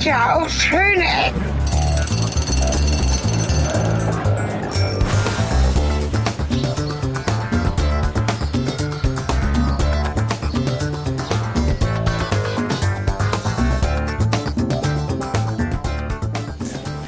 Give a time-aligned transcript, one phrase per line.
[0.00, 1.44] gibt ja auch schöne Ecken.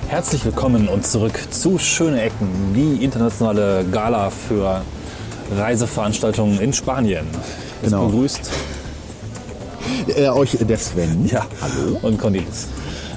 [0.08, 4.82] Herzlich willkommen und zurück zu Schöne Ecken, die internationale Gala für
[5.56, 7.26] Reiseveranstaltungen in Spanien.
[7.82, 8.06] Es Genau.
[8.06, 8.50] begrüßt
[10.16, 11.26] Äh, euch der Sven.
[11.26, 11.98] ja, Hallo.
[12.02, 12.66] und Cornelis.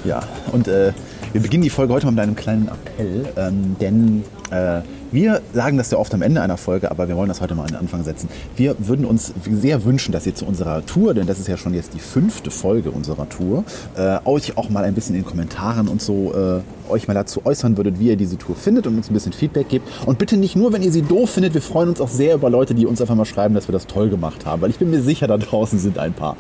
[0.06, 0.94] Ja, und äh,
[1.34, 4.82] wir beginnen die Folge heute mal mit einem kleinen Appell, ähm, denn äh,
[5.16, 7.64] wir sagen das ja oft am Ende einer Folge, aber wir wollen das heute mal
[7.64, 8.28] an den Anfang setzen.
[8.58, 11.74] Wir würden uns sehr wünschen, dass ihr zu unserer Tour, denn das ist ja schon
[11.74, 13.64] jetzt die fünfte Folge unserer Tour,
[13.96, 17.42] äh, euch auch mal ein bisschen in den Kommentaren und so äh, euch mal dazu
[17.46, 19.88] äußern würdet, wie ihr diese Tour findet und uns ein bisschen Feedback gebt.
[20.06, 22.50] Und bitte nicht nur, wenn ihr sie doof findet, wir freuen uns auch sehr über
[22.50, 24.92] Leute, die uns einfach mal schreiben, dass wir das toll gemacht haben, weil ich bin
[24.92, 26.36] mir sicher, da draußen sind ein paar.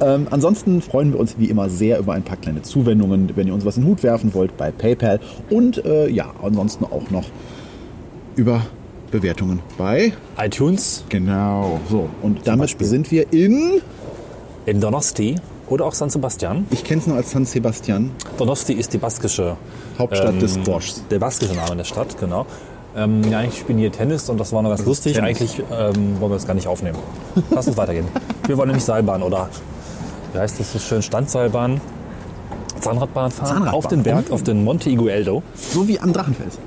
[0.00, 3.54] Ähm, ansonsten freuen wir uns wie immer sehr über ein paar kleine Zuwendungen, wenn ihr
[3.54, 5.18] uns was in den Hut werfen wollt bei PayPal
[5.50, 7.24] und äh, ja, ansonsten auch noch
[8.36, 8.62] über
[9.10, 12.08] Bewertungen bei iTunes Genau, so.
[12.22, 13.80] Und damit sind wir in.
[14.66, 15.36] in Donosti
[15.68, 16.66] oder auch San Sebastian.
[16.70, 19.56] Ich kenne es nur als San Sebastian, Donosti ist die baskische
[19.98, 21.02] Hauptstadt ähm, des Squashs.
[21.10, 22.46] Der baskische Name der Stadt, genau.
[22.94, 25.14] Ähm, ja, eigentlich spielen wir hier Tennis und das war noch ganz lustig.
[25.14, 25.40] Tennis.
[25.40, 26.98] Eigentlich ähm, wollen wir das gar nicht aufnehmen.
[27.50, 28.06] Lass uns weitergehen.
[28.46, 29.48] Wir wollen nämlich Seilbahn oder
[30.32, 31.00] wie heißt das so schön?
[31.02, 31.80] Standseilbahn.
[32.80, 33.74] Zahnradbahn fahren Zahnradbahn.
[33.74, 35.42] auf den Berg, auf den Monte Igueldo.
[35.54, 36.58] So wie am Drachenfels.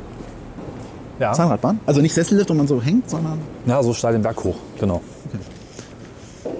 [1.20, 1.80] Ja, Zahnradbahn.
[1.86, 3.40] Also nicht Sessellift, wo man so hängt, sondern.
[3.66, 5.02] ja so steil den Berg hoch, genau.
[5.28, 6.54] Okay.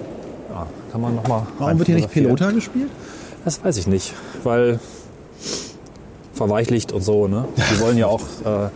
[0.50, 2.10] Ja, kann man noch mal Warum wird hier nicht.
[2.10, 2.90] Pelota gespielt?
[3.44, 4.80] Das weiß ich nicht, weil
[6.32, 7.46] verweichlicht und so, ne?
[7.56, 8.68] Die wollen ja auch äh,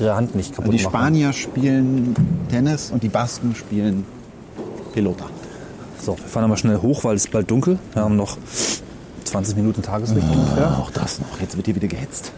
[0.00, 0.92] ihre Hand nicht kaputt Die machen.
[0.92, 2.14] Spanier spielen
[2.50, 4.04] Tennis und die Basken spielen
[4.92, 5.26] Pelota.
[6.00, 7.78] So, wir fahren aber schnell hoch, weil es ist bald dunkel.
[7.94, 8.36] Wir haben noch
[9.24, 10.78] 20 Minuten Tageslicht ungefähr.
[10.78, 11.40] Auch das noch.
[11.40, 12.32] Jetzt wird hier wieder gehetzt.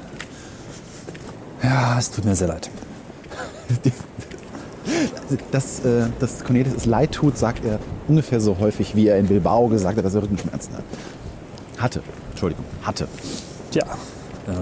[1.65, 2.71] Ja, es tut mir sehr leid.
[5.51, 9.27] Dass, äh, dass Cornelis es leid tut, sagt er ungefähr so häufig, wie er in
[9.27, 10.85] Bilbao gesagt hat, dass er Rückenschmerzen hat.
[11.79, 12.03] Hatte.
[12.31, 12.65] Entschuldigung.
[12.83, 13.09] Hatte.
[13.71, 13.85] Tja,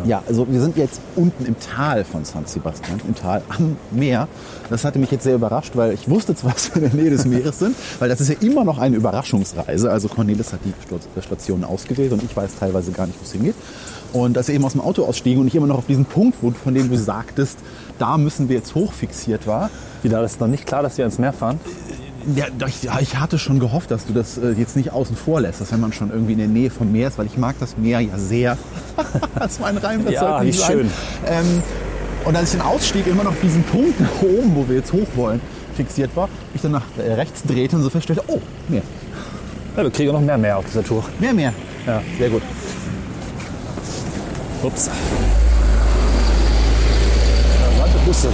[0.05, 4.29] Ja, also wir sind jetzt unten im Tal von San Sebastian, im Tal am Meer.
[4.71, 7.11] Das hatte mich jetzt sehr überrascht, weil ich wusste zwar, dass wir in der Nähe
[7.11, 9.91] des Meeres sind, weil das ist ja immer noch eine Überraschungsreise.
[9.91, 13.57] Also Cornelis hat die Stationen ausgewählt und ich weiß teilweise gar nicht, wo es hingeht.
[14.13, 16.39] Und als wir eben aus dem Auto ausstiegen und ich immer noch auf diesen Punkt,
[16.43, 17.59] wo- von dem du sagtest,
[17.99, 19.71] da müssen wir jetzt hochfixiert war,
[20.03, 21.61] wieder ist noch nicht klar, dass wir ins Meer fahren.
[22.37, 22.47] ja,
[23.01, 25.81] ich, hatte schon gehofft, dass du das äh, jetzt nicht außen vor lässt, dass wenn
[25.81, 28.19] man schon irgendwie in der Nähe vom Meer ist, weil ich mag das Meer ja
[28.19, 28.59] sehr.
[29.39, 30.91] das war ein Reim, das Ja, sollte nicht wie schön.
[31.27, 31.63] Ähm,
[32.25, 34.93] und als ich dann ausstieg, immer noch auf diesen Punkt nach oben, wo wir jetzt
[34.93, 35.41] hoch wollen,
[35.75, 38.83] fixiert war, ich dann nach äh, rechts drehte und so feststellte, oh, Meer.
[39.77, 41.03] Ja, wir kriegen noch mehr Meer auf dieser Tour.
[41.19, 41.53] Mehr, mehr.
[41.87, 42.03] Ja.
[42.19, 42.43] Sehr gut.
[44.63, 44.91] Ups.
[47.79, 48.29] Warte, Busse.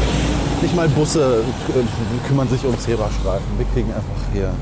[0.61, 3.47] Nicht mal Busse äh, kümmern sich um Zebrastreifen.
[3.57, 4.53] Wir kriegen einfach hier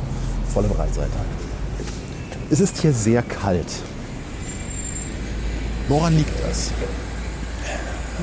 [0.53, 1.11] volle Breitseite.
[2.51, 3.67] Es ist hier sehr kalt.
[5.89, 6.71] Woran liegt das?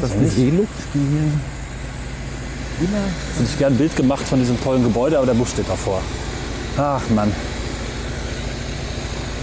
[0.02, 2.98] Das ist die Seeluft, die hier immer
[3.38, 6.02] Hätte ich gern ein Bild gemacht von diesem tollen Gebäude, aber der Bus steht davor.
[6.78, 7.32] Ach Mann.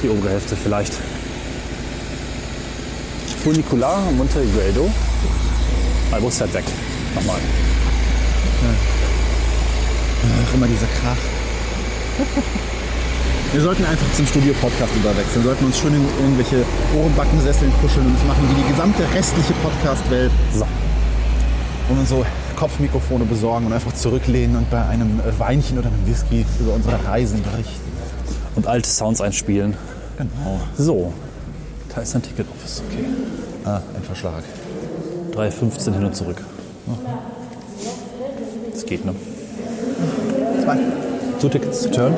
[0.02, 0.94] Die obere Hälfte vielleicht.
[3.42, 4.90] Funicular, Monte Igueldo.
[6.10, 6.64] Ah, Der Bus fährt weg.
[7.14, 7.36] Nochmal.
[10.22, 11.16] Ach, immer dieser Krach.
[13.52, 15.42] Wir sollten einfach zum Studio-Podcast überwechseln.
[15.42, 16.64] Wir sollten uns schön in irgendwelche
[16.96, 20.30] Ohrenbackensesseln kuscheln und das machen wie die gesamte restliche Podcast-Welt.
[20.54, 20.66] So.
[21.88, 22.24] Und uns so
[22.56, 27.42] Kopfmikrofone besorgen und einfach zurücklehnen und bei einem Weinchen oder einem Whisky über unsere Reisen
[27.42, 27.90] berichten.
[28.54, 29.74] Und alte Sounds einspielen.
[30.18, 30.60] Genau.
[30.76, 31.12] So.
[31.94, 32.82] Da ist ein Ticket Office.
[32.88, 33.04] Okay.
[33.64, 34.44] Ah, ein Verschlag.
[35.32, 36.42] 3,15 hin und zurück.
[38.72, 39.14] Das geht, ne?
[40.62, 40.78] Zwei.
[41.40, 42.14] Two Tickets to turn.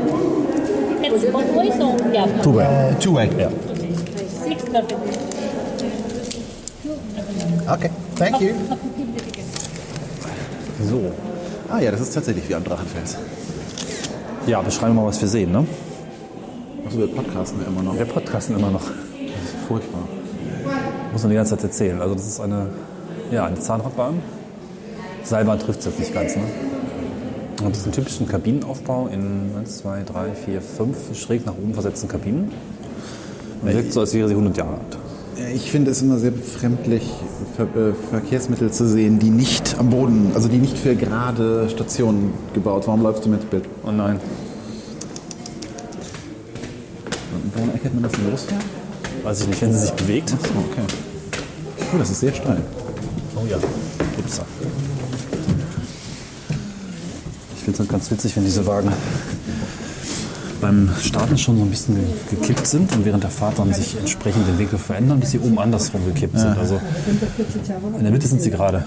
[1.02, 2.26] It's both ways or yeah.
[2.26, 3.28] Äh, Two-way.
[3.38, 3.48] Ja.
[4.44, 5.18] Six perfect.
[7.68, 8.54] Okay, thank you.
[10.84, 11.12] So.
[11.70, 13.16] Ah ja, das ist tatsächlich wie am Drachenfels.
[14.46, 15.66] Ja, beschreiben wir mal, was wir sehen, ne?
[16.84, 17.96] Achso, wir podcasten ja immer noch.
[17.96, 18.82] Wir podcasten immer noch.
[19.62, 20.02] Das furchtbar.
[21.12, 22.00] Muss man die ganze Zeit erzählen.
[22.00, 22.68] Also das ist eine,
[23.30, 24.20] ja, eine Zahnradbahn.
[25.24, 26.42] Seilbahn trifft es jetzt nicht ganz, ne?
[27.64, 32.50] Und diesen typischen Kabinenaufbau in 1, 2, 3, 4, 5 schräg nach oben versetzten Kabinen.
[33.62, 34.98] Und wirkt so, als wäre sie 100 Jahre alt.
[35.54, 37.08] Ich finde es immer sehr befremdlich,
[37.56, 42.32] Ver äh, Verkehrsmittel zu sehen, die nicht am Boden, also die nicht für gerade Stationen
[42.52, 42.84] gebaut.
[42.86, 43.64] Warum läufst du mit Bild?
[43.86, 44.20] Oh nein.
[47.54, 48.71] Woran erkennt man, dass sie losfähren?
[49.22, 50.32] Weiß ich nicht, wenn sie sich bewegt.
[50.34, 50.82] Okay.
[51.94, 52.60] Oh, das ist sehr steil.
[53.36, 53.56] Oh ja,
[54.18, 54.44] Upsa.
[57.56, 58.92] Ich finde es halt ganz witzig, wenn diese Wagen
[60.60, 62.04] beim Starten schon so ein bisschen ge-
[62.38, 65.58] gekippt sind und während der Fahrt dann sich entsprechend den Winkel verändern, bis sie oben
[65.58, 66.56] andersrum gekippt sind.
[66.58, 66.80] Also
[67.98, 68.84] in der Mitte sind sie gerade.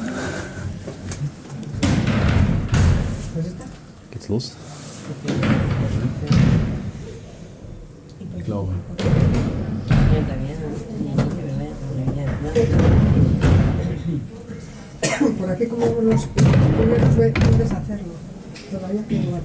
[4.12, 4.54] Geht's los?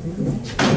[0.03, 0.70] Thank you.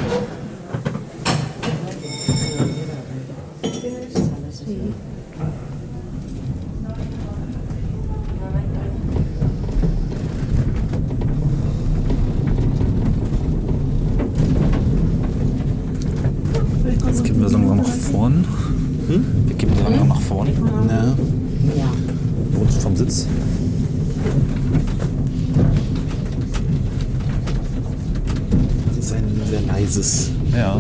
[29.03, 30.79] Ist ein sehr leises Ja.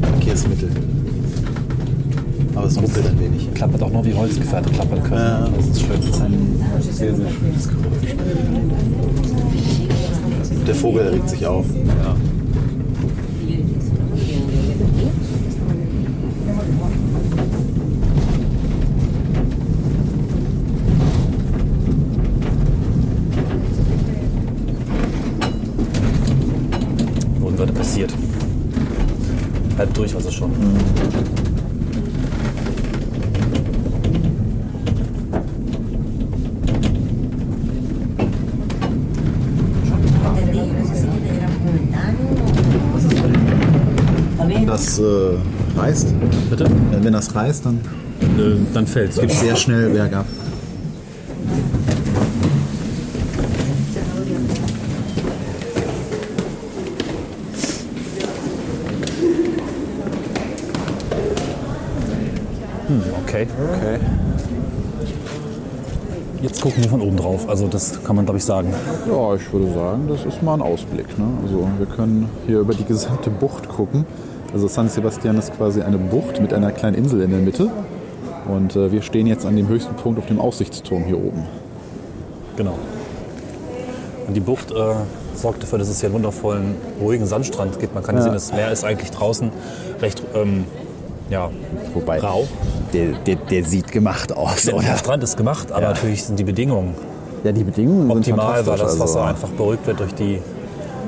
[0.00, 0.68] Verkehrsmittel.
[2.54, 3.54] Aber es ruckelt ein wenig.
[3.54, 5.52] Klappert auch noch wie Holzgefährte klappern können.
[5.56, 5.90] Das ist schön.
[6.00, 6.58] Das ist ein
[6.92, 8.16] sehr, sehr schönes Geräusch.
[10.66, 11.66] Der Vogel regt sich auf.
[12.04, 12.16] Ja.
[27.52, 28.12] Und was passiert?
[28.12, 30.50] Halb durch also schon.
[44.66, 45.02] Das äh,
[45.76, 46.14] reißt.
[46.50, 46.64] Bitte?
[46.64, 46.68] Äh,
[47.02, 47.80] Wenn das reißt, dann
[48.38, 49.18] Äh, dann fällt's.
[49.18, 50.26] gibt es sehr schnell bergab.
[63.42, 63.50] Okay.
[63.76, 63.98] Okay.
[66.42, 67.48] Jetzt gucken wir von oben drauf.
[67.48, 68.72] Also das kann man glaube ich sagen.
[69.08, 71.16] Ja, ich würde sagen, das ist mal ein Ausblick.
[71.18, 71.24] Ne?
[71.42, 74.04] Also wir können hier über die gesamte Bucht gucken.
[74.52, 77.70] Also San Sebastian ist quasi eine Bucht mit einer kleinen Insel in der Mitte.
[78.48, 81.44] Und äh, wir stehen jetzt an dem höchsten Punkt auf dem Aussichtsturm hier oben.
[82.56, 82.74] Genau.
[84.26, 84.74] Und die Bucht äh,
[85.36, 87.94] sorgt dafür, dass es hier einen wundervollen, ruhigen Sandstrand gibt.
[87.94, 88.22] Man kann Ja.
[88.22, 89.50] sehen, das Meer ist eigentlich draußen
[90.00, 90.64] recht ähm,
[91.30, 91.50] ja,
[91.94, 92.46] Wobei, rau.
[92.92, 94.84] der, der, der sieht gemacht aus, Der, oder?
[94.84, 96.94] der Strand ist gemacht, aber natürlich sind die Bedingungen
[97.44, 98.98] Ja, die Bedingungen optimal, sind weil das.
[98.98, 100.40] Wasser also, einfach beruhigt wird durch die,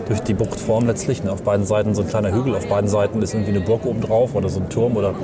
[0.08, 1.22] durch die Buchtform letztlich.
[1.24, 1.32] Ne?
[1.32, 4.00] Auf beiden Seiten so ein kleiner Hügel, auf beiden Seiten ist irgendwie eine Burg oben
[4.00, 5.14] drauf oder so ein Turm oder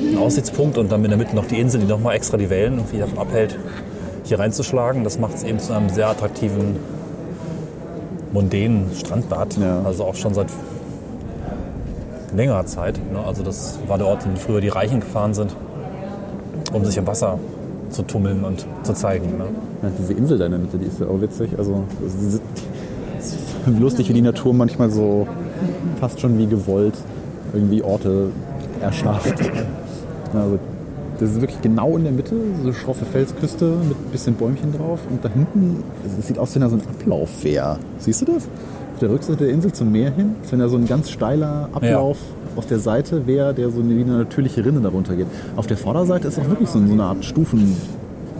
[0.00, 2.74] ein Aussichtspunkt und dann in der Mitte noch die Insel, die nochmal extra die Wellen
[2.74, 3.58] irgendwie davon abhält,
[4.24, 5.04] hier reinzuschlagen.
[5.04, 6.76] Das macht es eben zu einem sehr attraktiven,
[8.32, 9.56] mondänen Strandbad.
[9.58, 9.82] Ja.
[9.84, 10.48] Also auch schon seit
[12.34, 12.98] längerer Zeit.
[13.12, 13.18] Ne?
[13.24, 15.54] Also das war der Ort, in den früher die Reichen gefahren sind,
[16.72, 17.38] um sich im Wasser
[17.90, 19.38] zu tummeln und zu zeigen.
[19.38, 19.44] Ne?
[19.82, 21.50] Ja, diese Insel da in der Mitte, die ist ja auch witzig.
[21.56, 25.26] Also das es ist lustig, wie die Natur manchmal so
[26.00, 26.94] fast schon wie gewollt
[27.52, 28.30] irgendwie Orte
[28.80, 29.34] erschafft.
[30.34, 30.58] Also,
[31.18, 35.00] das ist wirklich genau in der Mitte, so schroffe Felsküste mit ein bisschen Bäumchen drauf.
[35.10, 35.82] Und da hinten,
[36.18, 37.78] es sieht aus, da so ein Ablauf wäre.
[37.98, 38.48] Siehst du das?
[38.98, 42.18] Auf der Rückseite der Insel zum Meer hin, wenn da so ein ganz steiler Ablauf
[42.56, 45.28] auf der Seite wäre, der so wie eine natürliche Rinne darunter geht.
[45.54, 47.76] Auf der Vorderseite ist auch wirklich so eine Art Stufen.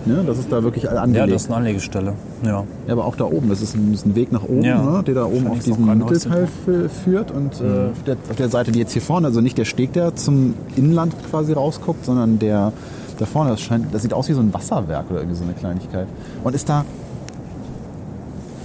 [0.05, 0.25] Ne?
[0.27, 1.33] Das ist da wirklich Ja, angelegt.
[1.33, 2.15] das ist eine Anlegestelle.
[2.45, 2.65] Ja.
[2.89, 4.83] Ja, aber auch da oben, das ist ein, ist ein Weg nach oben, Ja.
[4.83, 7.31] ne, der da oben auf diesen Mittelteil fü- führt.
[7.31, 9.93] Und äh, auf, der, auf der Seite, die jetzt hier vorne, also nicht der Steg,
[9.93, 12.73] der zum Inland quasi rausguckt, sondern der
[13.21, 15.53] da vorne, das, scheint, das sieht aus wie so ein Wasserwerk oder irgendwie so eine
[15.53, 16.09] Kleinigkeit.
[16.43, 16.85] Und ist da,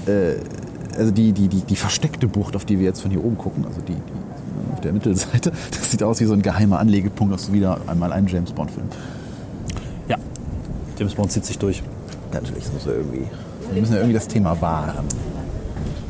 [0.07, 0.37] äh,
[0.97, 3.65] also die, die, die, die versteckte Bucht, auf die wir jetzt von hier oben gucken,
[3.65, 7.51] also die, die auf der Mittelseite, das sieht aus wie so ein geheimer Anlegepunkt aus
[7.51, 8.87] wieder einmal einem James Bond-Film.
[10.07, 10.17] ja.
[10.97, 11.83] James Bond zieht sich durch.
[12.31, 13.27] Natürlich, das muss ja irgendwie.
[13.71, 15.05] Wir müssen ja irgendwie das Thema wahren.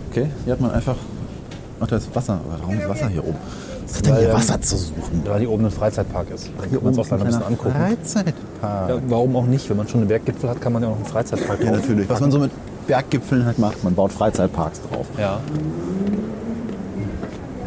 [0.09, 0.95] Okay, hier hat man einfach.
[1.79, 2.39] Ach, da ist Wasser.
[2.49, 3.37] Warum ist Wasser hier oben?
[3.87, 5.21] Was hat denn hier ähm, Wasser zu suchen?
[5.25, 6.49] Weil hier oben ein Freizeitpark ist.
[6.57, 7.75] Da kann man es auch gleich ein bisschen angucken.
[7.75, 8.89] Freizeitpark.
[8.89, 9.69] Ja, warum auch nicht?
[9.69, 12.07] Wenn man schon einen Berggipfel hat, kann man ja auch einen Freizeitpark Ja, natürlich.
[12.09, 12.51] Was man so mit
[12.87, 15.07] Berggipfeln halt macht, man baut Freizeitparks drauf.
[15.17, 15.39] Ja.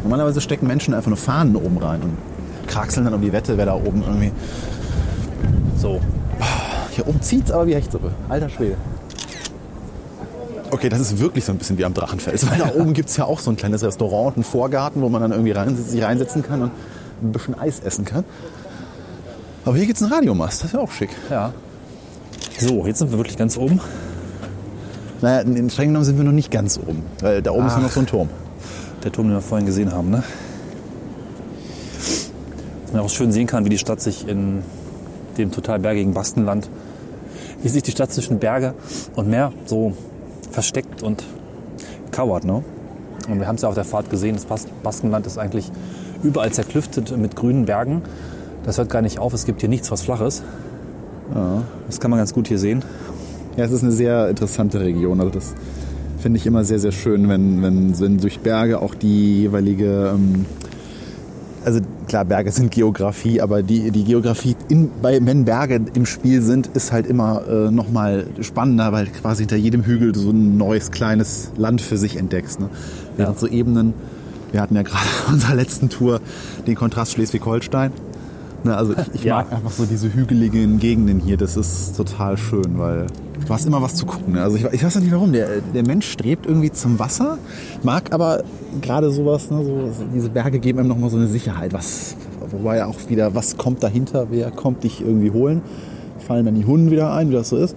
[0.03, 2.17] Normalerweise stecken Menschen einfach nur Fahnen oben rein und
[2.67, 4.31] kraxeln dann um die Wette, wer da oben irgendwie.
[5.77, 5.99] So.
[6.91, 8.11] Hier oben zieht's aber wie Hechtsuppe.
[8.29, 8.75] Alter Schwede.
[10.71, 12.49] Okay, das ist wirklich so ein bisschen wie am Drachenfels.
[12.49, 15.09] Weil da oben gibt es ja auch so ein kleines Restaurant und einen Vorgarten, wo
[15.09, 16.71] man dann irgendwie rein, sich reinsetzen kann und
[17.21, 18.23] ein bisschen Eis essen kann.
[19.65, 21.09] Aber hier gibt es einen Radiomast, das ist ja auch schick.
[21.29, 21.53] Ja.
[22.59, 23.79] So, jetzt sind wir wirklich ganz oben.
[25.21, 27.81] Naja, in, streng genommen sind wir noch nicht ganz oben, weil da oben ist Ach.
[27.81, 28.29] noch so ein Turm.
[29.03, 30.23] Der Turm, den wir vorhin gesehen haben, ne?
[32.83, 34.61] Dass man auch schön sehen kann, wie die Stadt sich in
[35.37, 36.69] dem total bergigen Baskenland,
[37.61, 38.73] wie sich die Stadt zwischen Berge
[39.15, 39.93] und Meer so
[40.51, 41.23] versteckt und
[42.11, 42.63] kauert, ne?
[43.29, 45.71] Und wir haben es ja auf der Fahrt gesehen, das Bas Baskenland ist eigentlich
[46.23, 48.01] überall zerklüftet mit grünen Bergen.
[48.63, 50.43] Das hört gar nicht auf, es gibt hier nichts, was flach ist.
[51.87, 52.83] Das kann man ganz gut hier sehen.
[53.57, 55.19] Ja, es ist eine sehr interessante Region.
[55.19, 55.55] Also das
[56.19, 60.45] finde ich immer sehr, sehr schön, wenn, wenn, wenn durch Berge auch die jeweilige, ähm,
[61.65, 66.41] also klar, Berge sind Geografie, aber die, die Geografie, in, bei, wenn Berge im Spiel
[66.41, 70.91] sind, ist halt immer äh, nochmal spannender, weil quasi hinter jedem Hügel so ein neues
[70.91, 72.59] kleines Land für sich entdeckst.
[72.59, 72.69] Ne?
[73.17, 73.39] Während Ja.
[73.41, 73.93] so Ebenen,
[74.51, 76.21] wir hatten ja gerade in unserer letzten Tour
[76.67, 77.91] den Kontrast Schleswig-Holstein.
[78.63, 79.35] Ne, also ich, ich Ja.
[79.37, 81.37] mag einfach so diese hügeligen Gegenden hier.
[81.37, 83.05] Das ist total schön, weil
[83.45, 84.33] du hast immer was zu gucken.
[84.33, 84.41] Ne?
[84.41, 85.31] Also ich, ich weiß nicht warum.
[85.31, 87.37] Der, der Mensch strebt irgendwie zum Wasser,
[87.83, 88.43] mag aber
[88.81, 91.73] gerade sowas, ne, so, diese Berge geben einem nochmal so eine Sicherheit.
[91.73, 92.15] Was,
[92.51, 95.61] wobei auch wieder, was kommt dahinter, wer kommt dich irgendwie holen?
[96.19, 97.75] Fallen dann die Hunde wieder ein, wie das so ist.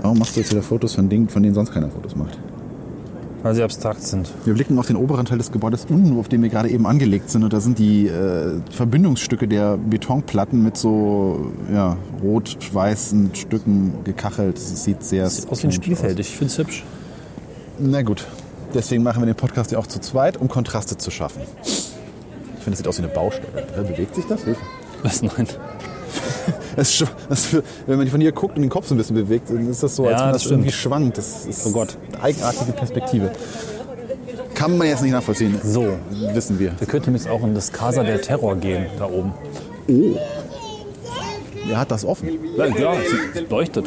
[0.00, 2.38] Warum machst du jetzt wieder Fotos von Dingen, von denen sonst keiner Fotos macht?
[3.42, 4.30] Weil sie abstrakt sind.
[4.44, 7.30] Wir blicken auf den oberen Teil des Gebäudes unten, auf dem wir gerade eben angelegt
[7.30, 7.42] sind.
[7.42, 14.56] Und da sind die äh, Verbindungsstücke der Betonplatten mit so ja, rot-weißen Stücken gekachelt.
[14.56, 16.18] Das sieht sehr Sieht aus wie ein Spielfeld.
[16.18, 16.84] Ich finde es hübsch.
[17.78, 18.26] Na gut.
[18.74, 21.42] Deswegen machen wir den Podcast ja auch zu zweit, um Kontraste zu schaffen.
[21.62, 23.66] Ich finde, es sieht aus wie eine Baustelle.
[23.74, 24.44] Bewegt sich das?
[24.44, 24.60] Hilfe.
[25.02, 25.22] Was?
[25.22, 25.46] Nein.
[26.76, 29.68] Das, für- wenn man von hier guckt und den Kopf so ein bisschen bewegt, dann
[29.68, 31.18] ist das so, als Ja, wenn das das irgendwie schwankt.
[31.18, 31.96] Das ist Oh Gott.
[32.14, 33.30] eine eigenartige Perspektive.
[34.54, 35.58] Kann man jetzt nicht nachvollziehen.
[35.62, 35.96] So.
[36.34, 36.72] Wissen wir.
[36.78, 39.32] Wir könnten jetzt auch in das Casa del Terror gehen, da oben.
[41.70, 42.28] Er hat das offen.
[42.56, 42.92] Ja, ja
[43.34, 43.86] es leuchtet.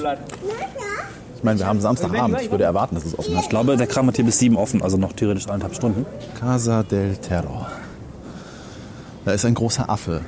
[1.37, 2.41] Ich meine, wir haben Samstagabend.
[2.41, 3.43] Ich würde erwarten, dass es offen hat.
[3.43, 6.05] Ich glaube, der Kram hat hier bis sieben offen, also noch theoretisch eineinhalb Stunden.
[6.39, 7.67] Casa del Terror.
[9.25, 10.21] Da ist ein großer Affe.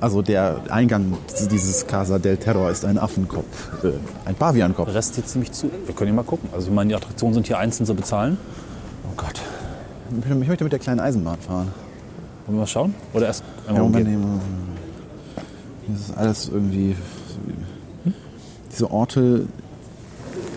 [0.00, 1.14] Also der Eingang
[1.50, 3.84] dieses Casa del Terror ist ein Affenkopf.
[3.84, 3.92] Äh,
[4.26, 4.86] ein Paviankopf.
[4.86, 5.70] Der Rest sieht ziemlich zu.
[5.86, 6.50] Wir können hier mal gucken.
[6.52, 8.36] Also ich meine, die Attraktionen sind hier einzeln zu bezahlen.
[9.10, 9.40] Oh Gott.
[10.10, 11.68] Ich möchte- mit der kleinen Eisenbahn fahren.
[12.46, 12.94] Wollen wir mal schauen?
[13.14, 14.40] Oder erst Ja, einmal Moment, umgehen?
[15.86, 16.94] nee, Das ist alles irgendwie.
[18.70, 19.46] Diese Orte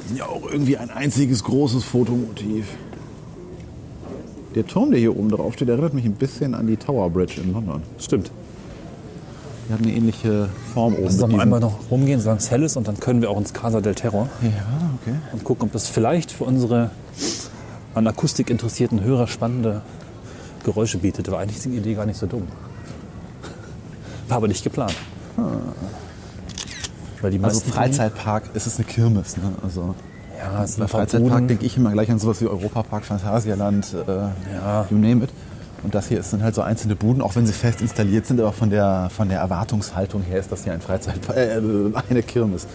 [0.08, 2.66] sind ja auch irgendwie ein einziges großes Fotomotiv.
[4.56, 7.40] Der Turm, der hier oben drauf steht, erinnert mich ein bisschen an die Tower Bridge
[7.42, 7.82] in London.
[8.00, 8.32] Stimmt.
[9.70, 11.04] Die hat eine ähnliche Form oben.
[11.04, 13.38] Lass uns mal einmal noch rumgehen, solange es hell ist und dann können wir auch
[13.38, 14.50] ins Casa del Terror Ja,
[15.02, 15.16] okay.
[15.32, 16.90] und gucken, ob das vielleicht für unsere
[17.94, 19.82] an Akustik interessierten Hörer spannende
[20.64, 21.30] Geräusche bietet.
[21.32, 22.48] War eigentlich die Idee gar nicht so dumm.
[24.28, 24.96] War aber nicht geplant.
[27.22, 29.38] Weil die Also Freizeitpark, es ist eine Kirmes.
[29.38, 29.44] Ne?
[29.64, 29.94] Also
[30.38, 34.12] Ja, es bei ein Freizeitpark denke ich immer gleich an sowas wie Europapark, Phantasialand, äh,
[34.56, 34.88] Ja.
[34.90, 35.30] you name it.
[35.84, 38.52] Und das hier sind halt so einzelne Buden, auch wenn sie fest installiert sind, aber
[38.52, 41.62] von der, von der Erwartungshaltung her ist das hier ein Freizeitpark, äh,
[42.10, 42.68] eine Kirmes.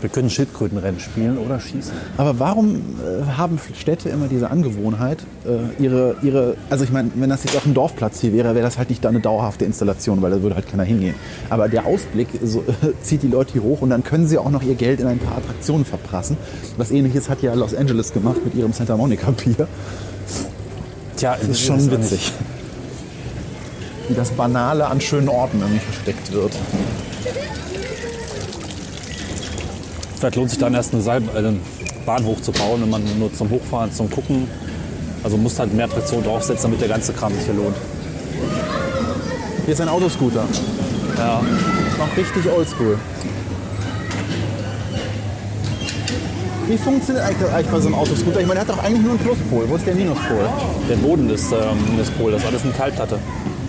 [0.00, 1.92] Wir können Schildkrötenrennen spielen oder schießen.
[2.18, 7.28] Aber warum äh, haben Städte immer diese Angewohnheit, äh, ihre, ihre, also ich meine, wenn
[7.28, 10.22] das jetzt auf dem Dorfplatz hier wäre, wäre das halt nicht da eine dauerhafte Installation,
[10.22, 11.16] weil da würde halt keiner hingehen.
[11.50, 12.64] Aber der Ausblick so,
[13.02, 15.18] zieht die Leute hier hoch und dann können sie auch noch ihr Geld in ein
[15.18, 16.36] paar Attraktionen verprassen.
[16.76, 19.66] Was ähnliches hat ja Los Angeles gemacht mit ihrem Santa Monica Pier.
[21.18, 22.32] Tja, Das ist schon witzig.
[24.08, 26.52] Wie das Banale an schönen Orten irgendwie versteckt wird.
[30.16, 31.60] Vielleicht lohnt sich dann erst eine Seil äh, einen
[32.06, 34.48] Bahnhof zu bauen, wenn man nur zum Hochfahren, zum Gucken.
[35.24, 37.76] Also muss halt mehr Attraktionen draufsetzen, damit der ganze Kram sich hier lohnt.
[39.64, 40.44] Hier ist ein Autoscooter.
[41.18, 41.42] Ja.
[41.98, 42.96] Noch richtig oldschool.
[46.68, 48.40] Wie funktioniert eigentlich bei so einem Autoscooter?
[48.40, 49.64] Ich meine, der hat doch eigentlich nur einen Pluspol.
[49.70, 50.46] Wo ist der Minuspol?
[50.90, 53.18] Der Boden ist ähm, Minuspol, das ist alles eine Metallplatte.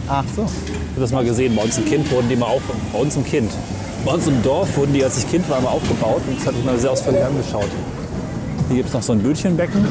[0.10, 0.42] Ach so.
[0.42, 1.56] Ich habe das mal gesehen.
[1.56, 2.62] Bei uns im Kind wurden die mal auf.
[2.92, 3.52] Bei uns im Kind.
[4.04, 6.58] Bei uns im Dorf wurden die, als ich Kind war, mal aufgebaut und das hatte
[6.60, 7.70] ich mal sehr ausführlich angeschaut.
[8.68, 9.88] Hier gibt es noch so ein Bötchenbecken.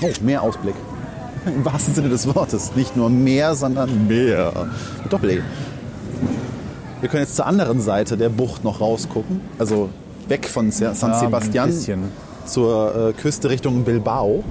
[0.00, 0.76] Oh, mehr Ausblick.
[1.46, 2.76] Im wahrsten Sinne des Wortes.
[2.76, 4.68] Nicht nur mehr, sondern mehr.
[5.02, 5.42] Mit Doppel-E.
[7.00, 9.40] Wir können jetzt zur anderen Seite der Bucht noch rausgucken.
[9.58, 9.88] Also
[10.28, 11.72] weg von San Ja, Sebastian
[12.46, 14.44] zur äh, Küste Richtung Bilbao.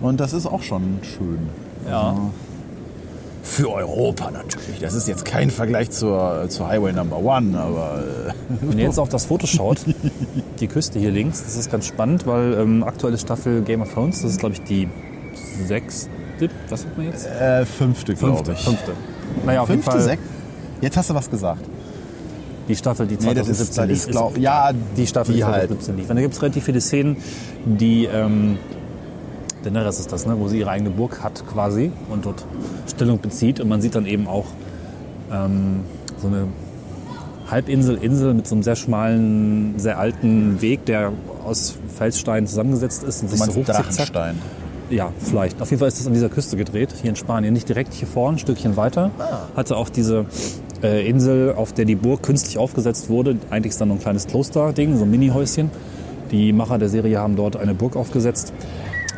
[0.00, 1.38] Und das ist auch schon schön.
[1.88, 2.16] Ja.
[3.44, 4.78] Für Europa natürlich.
[4.80, 8.98] Das ist jetzt kein Vergleich zur, zur Highway Number One, aber äh, Wenn ihr jetzt
[9.00, 9.78] auf das Foto schaut,
[10.60, 14.22] die Küste hier links, das ist ganz spannend, weil ähm, aktuelle Staffel Game of Thrones,
[14.22, 14.88] das ist glaube ich die
[15.66, 16.10] sechste,
[16.68, 17.26] was hat man jetzt?
[17.26, 18.52] Äh, fünfte, glaube Fünfte.
[18.52, 18.64] ich.
[18.64, 18.92] Fünfte.
[19.44, 20.28] Naja, auf jeden Fünfte, Fall sechste?
[20.80, 21.64] Jetzt hast du was gesagt.
[22.68, 24.12] Die Staffel, die Nee, das 2017 ist- lief.
[24.12, 25.68] glaub- ja, die Staffel, die die halt.
[25.68, 26.10] 2017 lief.
[26.10, 27.16] Und da gibt es relativ viele Szenen,
[27.64, 28.58] die, ähm,
[29.64, 32.44] Daenerys ist das, ne, wo sie ihre eigene Burg hat quasi und dort
[32.88, 33.60] Stellung bezieht.
[33.60, 34.46] Und man sieht dann eben auch
[35.32, 35.80] ähm,
[36.20, 36.48] so eine
[37.50, 41.12] Halbinsel, Insel mit so einem sehr schmalen, sehr alten Weg, der
[41.44, 43.68] aus Felssteinen zusammengesetzt ist und sich so hochzieht.
[43.68, 44.38] Drachenstein.
[44.90, 45.60] Ja, vielleicht.
[45.62, 47.52] Auf jeden Fall ist das an dieser Küste gedreht, hier in Spanien.
[47.54, 49.10] Nicht direkt hier vorne, ein Stückchen weiter.
[49.56, 50.26] Hatte auch diese
[50.82, 53.36] äh, Insel, auf der die Burg künstlich aufgesetzt wurde.
[53.50, 55.70] Eigentlich ist dann nur ein kleines Kloster-Ding, so ein Mini-Häuschen.
[56.30, 58.52] Die Macher der Serie haben dort eine Burg aufgesetzt.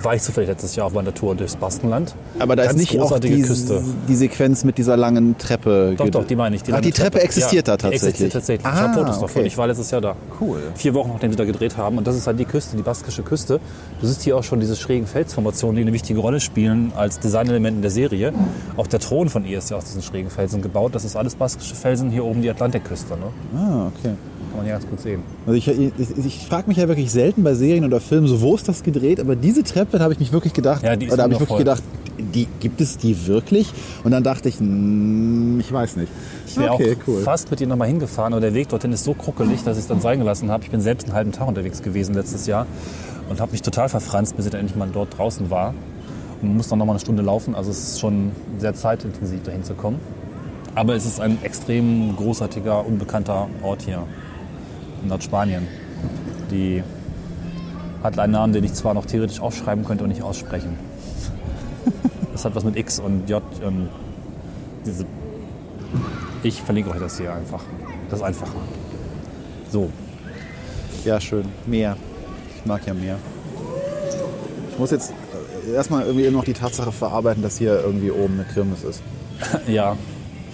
[0.05, 2.15] War ich zufällig letztes Jahr auf meiner Tour durchs Baskenland.
[2.39, 3.83] Aber da Ganz ist nicht auch die, Küste.
[4.07, 5.95] die Sequenz mit dieser langen Treppe.
[5.97, 6.63] Doch, doch, die meine ich.
[6.65, 8.09] Ach, lange die Treppe existiert ja, da die tatsächlich.
[8.11, 8.67] existiert tatsächlich.
[8.67, 9.31] ich Ah, habe Fotos davon.
[9.41, 9.47] okay.
[9.47, 10.15] Ich war letztes Jahr da.
[10.41, 10.59] Cool.
[10.75, 11.97] Vier Wochen, nachdem sie da gedreht haben.
[11.99, 13.61] Und das ist halt die Küste, die baskische Küste.
[14.01, 17.77] Du siehst hier auch schon diese schrägen Felsformationen, die eine wichtige Rolle spielen als Designelement
[17.77, 18.33] in der Serie.
[18.77, 20.95] Auch der Thron von ihr ist ja aus diesen schrägen Felsen gebaut.
[20.95, 23.15] Das ist alles baskische Felsen, hier oben die Atlantikküste.
[23.15, 23.59] Ne?
[23.59, 24.15] Ah, okay.
[24.51, 25.21] Kann man ja ganz gut sehen.
[25.47, 25.91] Also ich, ich,
[26.25, 29.19] ich frage mich ja wirklich selten bei Serien oder Filmen, so wo ist das gedreht,
[29.19, 31.41] aber diese Treppe, da habe ich mich wirklich gedacht, Ja, die ist oder habe ich
[31.41, 31.83] wirklich gedacht,
[32.19, 33.73] die, gibt es die wirklich?
[34.03, 36.11] Und dann dachte ich, hm, ich weiß nicht.
[36.47, 37.23] Ich wäre okay, auch cool.
[37.23, 39.89] fast mit ihr nochmal hingefahren, aber der Weg dorthin ist so kruckelig, dass ich es
[39.89, 40.65] dann sein gelassen habe.
[40.65, 42.67] Ich bin selbst einen halben Tag unterwegs gewesen letztes Jahr
[43.29, 45.75] und habe mich total verfranst, bis ich dann endlich mal dort draußen war.
[46.41, 49.65] Und man muss dann nochmal eine Stunde laufen, also es ist schon sehr zeitintensiv, dahin
[49.65, 49.99] zu kommen.
[50.75, 54.03] Aber es ist ein extrem großartiger, unbekannter Ort hier
[55.03, 55.67] in Nordspanien.
[56.51, 56.83] Die
[58.05, 60.79] hat einen Namen, den ich zwar noch theoretisch aufschreiben könnte und nicht aussprechen.
[62.33, 63.89] Das hat was mit X und J und
[64.85, 65.07] diese
[66.43, 67.63] ich verlinke euch das hier einfach.
[68.11, 68.61] Das ist einfacher.
[69.71, 69.91] So.
[71.05, 71.47] Ja, schön.
[71.65, 71.97] Meer.
[72.57, 73.17] Ich mag ja Meer.
[74.71, 75.13] Ich muss jetzt
[75.67, 79.03] äh, erstmal irgendwie noch die Tatsache verarbeiten, dass hier irgendwie oben eine Kirmes ist.
[79.67, 79.97] Ja,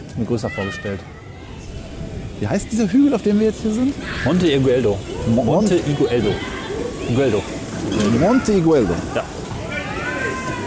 [0.08, 1.00] ich mir größer vorgestellt.
[2.38, 3.94] Wie heißt dieser Hügel, auf dem wir jetzt hier sind?
[4.24, 4.96] Monte Igueldo.
[5.34, 6.30] Monte Igueldo.
[7.10, 7.42] Igueldo.
[8.20, 8.94] Monte Igueldo.
[9.14, 9.24] Ja.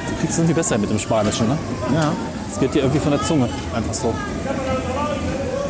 [0.10, 1.58] Du kriegst es irgendwie besser mit dem Spanischen, ne?
[1.94, 2.12] Ja.
[2.52, 3.50] Es geht dir irgendwie von der Zunge.
[3.74, 4.14] Einfach so.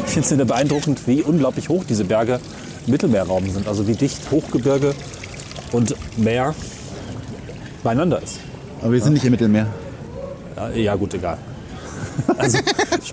[0.06, 2.40] Ich finde es beeindruckend, wie unglaublich hoch diese Berge
[2.86, 3.68] im Mittelmeerraum sind.
[3.68, 4.94] Also wie dicht Hochgebirge
[5.72, 6.54] und Meer
[7.84, 8.40] beieinander ist.
[8.82, 9.68] Aber wir sind nicht im Mittelmeer.
[10.56, 11.38] Ja, ja gut, egal.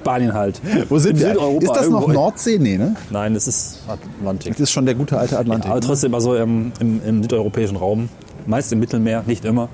[0.01, 0.61] Spanien halt.
[0.89, 1.29] Wo sind In wir?
[1.35, 2.21] Südeuropa Ist das noch irgendwo.
[2.21, 2.59] Nordsee?
[2.59, 2.97] Nee, ne?
[3.11, 4.53] Nein, es ist Atlantik.
[4.53, 5.71] Das ist schon der gute alte Atlantik.
[5.71, 8.09] Aber trotzdem, also im, im, im südeuropäischen Raum,
[8.47, 9.69] meist im Mittelmeer, nicht immer.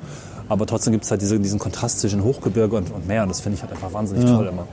[0.48, 3.22] Aber trotzdem gibt es halt diese, diesen Kontrast zwischen Hochgebirge und, und Meer.
[3.22, 4.66] Und das finde ich halt einfach wahnsinnig toll immer.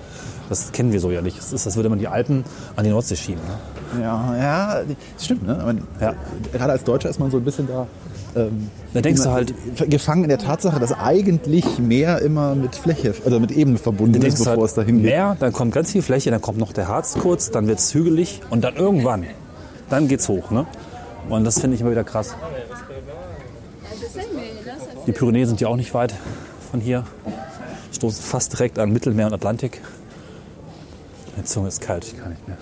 [0.50, 1.38] Das kennen wir so ja nicht.
[1.40, 2.44] Es ist, als würde man die Alpen
[2.76, 3.42] an die Nordsee schieben.
[3.96, 4.02] Ne?
[4.04, 4.82] Ja, ja,
[5.16, 5.48] das stimmt.
[5.48, 5.58] Ne?
[5.60, 6.14] Aber Ja.
[6.52, 7.88] Gerade als Deutscher ist man so ein bisschen da.
[8.36, 9.54] Ähm, Da denkst du halt-
[9.90, 14.40] gefangen in der Tatsache, dass eigentlich Meer immer mit Fläche, also mit Ebene verbunden ist,
[14.40, 15.06] bevor halt, es dahin geht.
[15.06, 17.94] Meer, dann kommt ganz viel Fläche, dann kommt noch der Harz kurz, dann wird es
[17.94, 19.26] hügelig und dann irgendwann,
[19.90, 20.50] dann geht's hoch.
[20.52, 20.66] Ne?
[21.30, 22.36] Und das finde ich immer wieder krass.
[25.06, 26.14] Die Pyrenäen sind ja auch nicht weit
[26.72, 27.04] von hier.
[27.92, 29.82] Stoßen fast direkt an Mittelmeer und Atlantik.
[31.36, 32.58] Meine Zunge ist kalt, ich kann nicht mehr.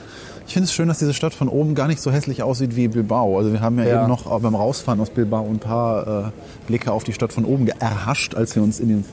[0.52, 2.90] Ich finde es schön, dass diese Stadt von oben gar nicht so hässlich aussieht wie
[2.90, 3.38] Bilbao.
[3.38, 4.00] Also wir haben ja, Ja.
[4.02, 6.32] eben noch beim Rausfahren aus Bilbao ein paar äh,
[6.68, 9.06] Blicke auf die Stadt von oben erhascht, als wir uns in den,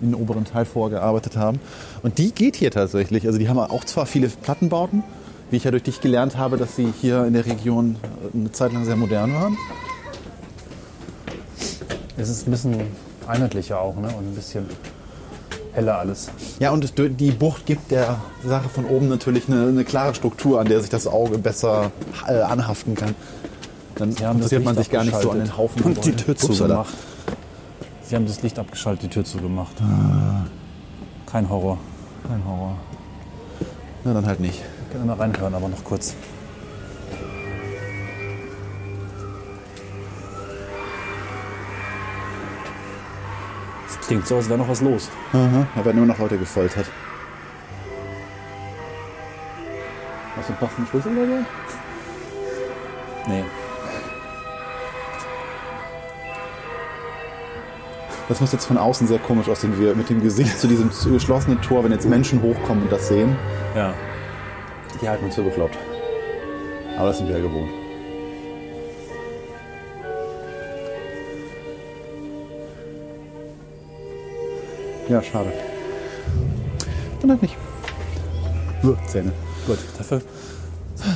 [0.00, 1.60] in den oberen Teil vorgearbeitet haben.
[2.02, 3.26] Und die geht hier tatsächlich.
[3.26, 5.04] Also die haben auch zwar viele Plattenbauten,
[5.50, 7.96] wie ich ja durch dich gelernt habe, dass sie hier in der Region
[8.32, 9.58] äh, eine Zeit lang sehr modern waren.
[12.16, 12.74] Es ist ein bisschen
[13.26, 14.08] einheitlicher auch ne?
[14.16, 14.64] und ein bisschen
[15.76, 16.30] heller alles.
[16.58, 20.66] Ja, und die Bucht gibt der Sache von oben natürlich eine, eine klare Struktur, an
[20.66, 21.92] der sich das Auge besser
[22.26, 23.14] äh, anhaften kann.
[23.94, 25.82] Dann Sie interessiert man sich gar nicht so an den Haufen.
[25.82, 26.12] und die.
[26.12, 26.94] Tür zugemacht.
[28.02, 29.74] Sie haben das Licht abgeschaltet, die Tür zugemacht.
[31.26, 31.78] Kein Horror.
[32.26, 32.76] Kein Horror.
[34.04, 34.62] Na, dann halt nicht.
[34.88, 36.14] Ich kann mal reinhören, aber noch kurz.
[44.06, 45.10] Klingt so, als wäre noch was los.
[45.32, 46.86] Aha, da werden immer noch Leute gefoltert.
[50.36, 51.44] Hast du einen passenden Schlüssel so?
[53.28, 53.44] Nee.
[58.28, 61.60] Das muss jetzt von außen sehr komisch aussehen, wir mit dem Gesicht zu diesem geschlossenen
[61.62, 63.36] Tor, wenn jetzt Menschen hochkommen und das sehen.
[63.74, 63.94] Ja.
[65.00, 65.78] Die halten uns für bekloppt.
[66.96, 67.85] Aber das sind wir ja gewohnt.
[75.08, 75.52] Ja, schade.
[77.20, 77.56] Dann halt nicht.
[79.08, 79.32] Zähne.
[79.66, 80.20] Gut, dafür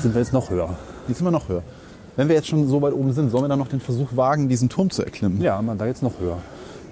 [0.03, 0.77] sind wir jetzt noch höher.
[1.09, 1.63] Die sind wir noch höher.
[2.17, 4.49] Wenn wir jetzt schon so weit oben sind, sollen wir dann noch den Versuch wagen,
[4.49, 5.41] diesen Turm zu erklimmen?
[5.41, 6.39] Ja, man da jetzt noch höher.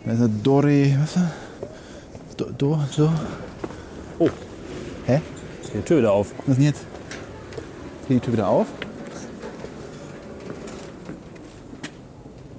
[0.05, 0.97] Da ist eine Dore.
[1.01, 1.15] Was?
[2.37, 3.11] Do, do, do.
[4.21, 4.29] Oh,
[5.07, 5.21] Hä?
[5.63, 6.33] ist die Tür wieder auf.
[6.39, 6.85] Was ist denn jetzt?
[8.07, 8.67] Geht die Tür wieder auf?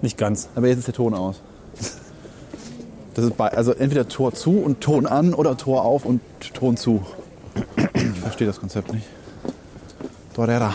[0.02, 0.49] Nicht ganz.
[0.56, 1.41] Aber jetzt ist der Ton aus.
[3.19, 6.21] Das ist bei, also entweder Tor zu und Ton an oder Tor auf und
[6.53, 7.05] Ton zu.
[7.93, 9.05] Ich verstehe das Konzept nicht.
[10.34, 10.73] Torera.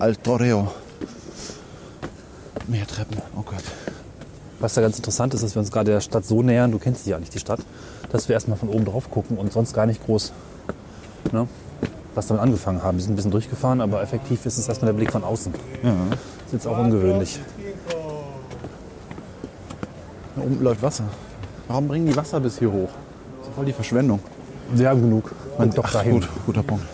[0.00, 0.66] Al Toreo.
[2.66, 3.18] Mehr Treppen.
[3.36, 3.62] Oh Gott.
[4.58, 7.04] Was da ganz interessant ist, dass wir uns gerade der Stadt so nähern, du kennst
[7.04, 7.60] sie ja nicht, die Stadt,
[8.10, 10.32] dass wir erstmal von oben drauf gucken und sonst gar nicht groß
[11.30, 11.46] ne,
[12.16, 12.98] was damit angefangen haben.
[12.98, 15.54] Wir sind ein bisschen durchgefahren, aber effektiv ist es erstmal der Blick von außen.
[15.84, 15.94] Ja.
[16.10, 17.38] Das ist jetzt auch ungewöhnlich.
[20.34, 21.04] Da oben läuft Wasser.
[21.70, 22.88] Warum bringen die Wasser bis hier hoch?
[23.38, 24.18] Das ist voll die Verschwendung.
[24.74, 25.32] Wir haben genug.
[25.56, 26.14] Man, doch dahin.
[26.14, 26.84] Gut, guter Punkt.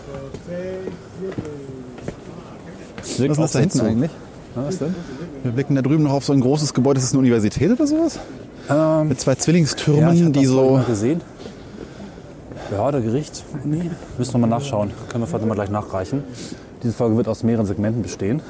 [3.17, 4.11] Was ist da hinten eigentlich?
[4.55, 4.93] Ja, was denn?
[5.41, 6.99] Wir blicken da drüben noch auf so ein großes Gebäude.
[6.99, 8.19] Ist das eine Universität oder sowas?
[8.69, 10.79] Ähm, Mit zwei ja, Zwillingstürmen, ich hab die so.
[10.85, 11.21] gesehen.
[12.69, 13.45] Behörde, Gericht?
[13.63, 13.89] Nee.
[14.19, 14.91] Müssen wir mal nachschauen.
[15.09, 16.23] Können wir vielleicht mal gleich nachreichen.
[16.83, 18.43] Diese Folge wird aus mehreren Segmenten bestehen.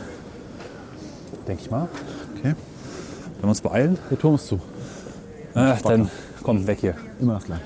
[1.48, 1.88] Denke ich mal.
[2.38, 2.54] Okay.
[3.36, 4.60] Wenn wir uns beeilen, Der Turm ist zu.
[5.58, 6.10] Äh, dann
[6.44, 6.96] komm, weg hier.
[7.20, 7.62] Immer das gleiche.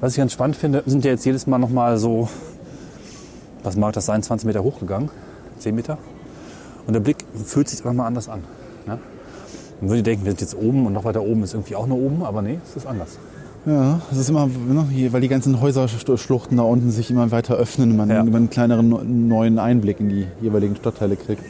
[0.00, 2.28] Was ich ganz spannend finde, sind ja jetzt jedes Mal noch mal so,
[3.62, 5.10] was mag das sein, 20 Meter hochgegangen,
[5.58, 5.98] 10 Meter.
[6.86, 8.40] Und der Blick fühlt sich einfach mal anders an.
[8.86, 8.98] Ne?
[9.80, 11.98] Man würde denken, wir sind jetzt oben und noch weiter oben ist irgendwie auch nur
[11.98, 13.18] oben, aber nee, es ist anders.
[13.66, 17.56] Ja, es ist immer, ne, hier, weil die ganzen Häuserschluchten da unten sich immer weiter
[17.56, 18.20] öffnen und man Ja.
[18.20, 21.42] einen kleineren neuen Einblick in die jeweiligen Stadtteile kriegt.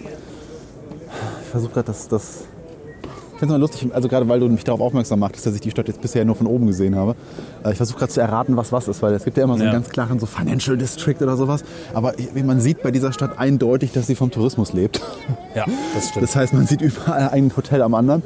[1.42, 2.44] Ich versuche gerade das, das.
[3.40, 5.62] Ich finde es immer lustig, also gerade weil du mich darauf aufmerksam machst, dass ich
[5.62, 7.16] die Stadt jetzt bisher nur von oben gesehen habe.
[7.64, 9.60] Äh, Ich versuche gerade zu erraten, was was ist, weil es gibt ja immer so
[9.60, 9.72] einen Ja.
[9.72, 11.64] ganz klaren so Financial District oder sowas.
[11.94, 15.00] Aber wie man sieht bei dieser Stadt eindeutig, dass sie vom Tourismus lebt.
[15.54, 16.22] Ja, das stimmt.
[16.22, 18.22] Das heißt, man sieht überall ein Hotel am anderen.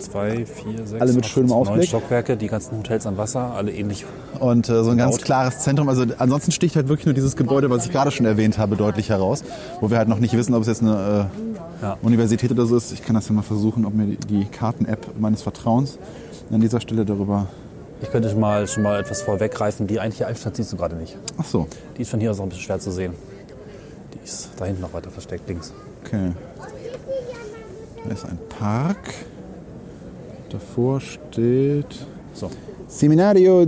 [0.00, 1.88] Zwei, vier, sechs, Alle mit acht, schönem neun Ausblick.
[1.88, 4.04] Stockwerke, die ganzen Hotels am Wasser, alle ähnlich.
[4.38, 5.88] Und äh, so ein ganz klares Zentrum.
[5.88, 9.10] Also ansonsten sticht halt wirklich nur dieses Gebäude, was ich gerade schon erwähnt habe, deutlich
[9.10, 9.44] heraus.
[9.80, 11.28] Wo wir halt noch nicht wissen, ob es jetzt eine
[11.80, 11.98] äh, Ja.
[12.02, 12.92] Universität oder so ist.
[12.92, 15.98] Ich kann das ja mal versuchen, ob mir die, die Karten-App meines Vertrauens
[16.50, 17.46] an dieser Stelle darüber.
[18.02, 19.86] Ich könnte schon mal, schon mal etwas vorweggreifen.
[19.86, 21.16] Die eigentliche Altstadt siehst du gerade nicht.
[21.38, 21.66] Ach so,
[21.98, 23.12] Die ist von hier aus auch ein bisschen schwer zu sehen.
[24.14, 25.72] Die ist da hinten noch weiter versteckt, links.
[26.06, 26.32] okay.
[28.04, 28.96] Da ist ein Park.
[30.50, 31.86] Davor steht
[32.34, 32.50] So.
[32.88, 33.64] Seminario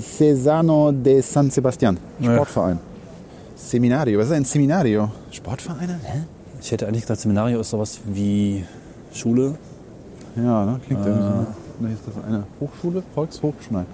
[0.00, 1.98] Diocesano de San Sebastian.
[2.22, 2.78] Sportverein.
[3.56, 4.18] Seminario.
[4.20, 5.10] Was ist ein Seminario?
[5.32, 5.98] Sportvereine?
[6.04, 6.22] Hä?
[6.60, 8.64] Ich hätte eigentlich gesagt, Seminario ist sowas wie
[9.12, 9.56] Schule.
[10.36, 10.80] Ja, ne?
[10.86, 11.46] klingt irgendwie so.
[11.80, 13.02] Ne, Ist das eine Hochschule?
[13.14, 13.84] Volkshochschule?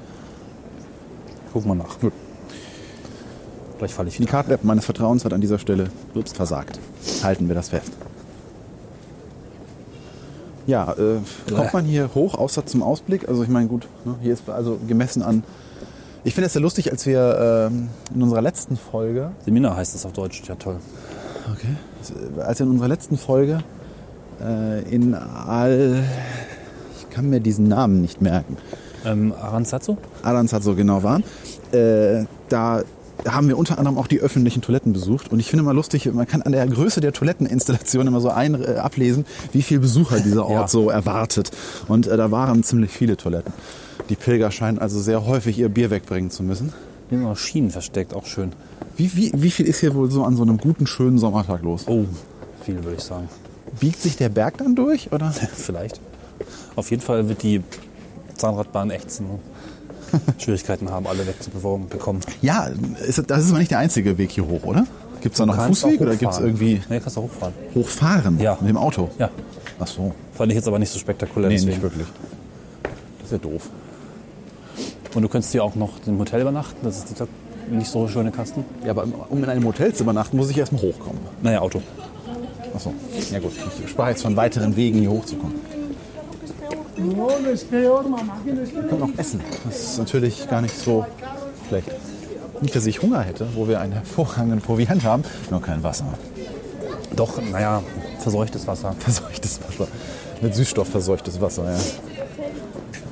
[1.52, 1.98] Gucken wir nach.
[1.98, 2.12] Gut.
[3.78, 4.30] Gleich falle ich Die wieder.
[4.30, 6.78] Karten-App meines Vertrauens hat an dieser Stelle ups, versagt.
[7.22, 7.92] Halten wir das fest.
[10.66, 13.28] Ja, äh, kommt man hier hoch, außer zum Ausblick?
[13.28, 15.42] Also ich meine, gut, ne, hier ist also gemessen an...
[16.24, 20.06] Ich finde es sehr lustig, als wir ähm, in unserer letzten Folge, Seminar heißt das
[20.06, 20.42] auf Deutsch.
[20.46, 20.76] Ja, toll.
[21.52, 21.74] okay,
[22.40, 23.58] als wir in unserer letzten Folge
[24.40, 26.04] äh, in Al...
[26.96, 28.56] Ich kann mir diesen Namen nicht merken.
[29.04, 29.34] Ähm,
[30.52, 31.24] hat so genau waren,
[31.72, 32.82] äh, da
[33.28, 35.30] haben wir unter anderem auch die öffentlichen Toiletten besucht.
[35.30, 38.60] Und ich finde immer lustig, man kann an der Größe der Toiletteninstallation immer so ein,
[38.62, 40.68] äh, ablesen, wie viel Besucher dieser Ort Ja.
[40.68, 41.50] so erwartet.
[41.88, 43.52] Und äh, da waren ziemlich viele Toiletten.
[44.08, 46.72] Die Pilger scheinen also sehr häufig ihr Bier wegbringen zu müssen.
[47.08, 48.52] Hier sind noch Schienen versteckt, auch schön.
[48.96, 51.84] Wie, wie, wie viel ist hier wohl so an so einem guten, schönen Sommertag los?
[51.86, 52.04] Oh,
[52.62, 53.28] viel würde ich sagen.
[53.80, 55.12] Biegt sich der Berg dann durch?
[55.12, 55.30] Oder?
[55.54, 56.00] Vielleicht.
[56.74, 57.62] Auf jeden Fall wird die
[58.36, 59.26] Zahnradbahn ächzen.
[60.38, 61.88] Schwierigkeiten haben, alle wegzubekommen.
[61.88, 62.20] bekommen.
[62.40, 62.66] Ja,
[63.06, 64.86] ist, das ist aber nicht der einzige Weg hier hoch, oder?
[65.20, 67.54] Gibt es da noch einen Fußweg oder gibt es irgendwie Nee, kannst du hochfahren.
[67.74, 68.56] hochfahren Ja.
[68.60, 69.08] mit dem Auto?
[69.18, 69.30] Ja,
[69.78, 70.12] Ach so.
[70.34, 71.48] fand ich jetzt aber nicht so spektakulär.
[71.48, 71.72] Nee, deswegen.
[71.74, 72.06] nicht wirklich.
[73.18, 73.68] Das ist ja doof.
[75.14, 76.78] Und du könntest hier auch noch im Hotel übernachten.
[76.82, 77.28] Das ist dieser
[77.70, 78.64] nicht so schöne Kasten.
[78.84, 81.20] Ja, aber um in einem Hotel zu übernachten, muss ich erstmal hochkommen.
[81.42, 81.82] Naja, Auto.
[82.74, 82.92] Achso.
[83.30, 83.52] Ja gut,
[83.84, 85.54] ich spare jetzt von weiteren Wegen hier hochzukommen.
[87.02, 89.40] Wir können noch essen.
[89.64, 91.04] Das ist natürlich gar nicht so
[91.68, 91.90] schlecht.
[92.60, 96.06] Nicht, dass ich Hunger hätte, wo wir einen hervorragenden Proviant haben, nur kein Wasser.
[97.16, 97.82] Doch, naja,
[98.20, 98.94] verseuchtes Wasser.
[98.98, 99.88] Verseuchtes Wasser.
[100.40, 101.76] Mit Süßstoff verseuchtes Wasser, ja.
[101.76, 101.80] Haben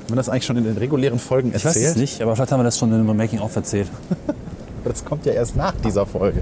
[0.07, 1.87] wir das eigentlich schon in den regulären Folgen Ich weiß erzählt?
[1.91, 3.89] es nicht, aber vielleicht haben wir das schon in einem Making-of erzählt.
[4.83, 6.41] Das kommt ja erst nach dieser Folge.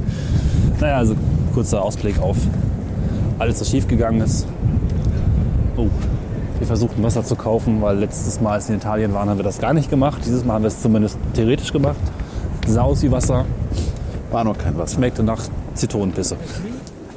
[0.79, 1.13] Naja, also
[1.53, 2.37] kurzer Ausblick auf
[3.37, 4.47] alles, was schiefgegangen ist.
[5.75, 5.87] Oh,
[6.59, 9.43] wir versuchten Wasser zu kaufen, weil letztes Mal, als wir in Italien waren, haben wir
[9.43, 10.21] das gar nicht gemacht.
[10.25, 11.95] Dieses Mal haben wir es zumindest theoretisch gemacht.
[12.67, 13.45] Sah aus wie Wasser,
[14.31, 14.95] War noch kein Wasser.
[14.95, 15.41] schmeckte nach
[15.73, 16.35] Zitronenpisse.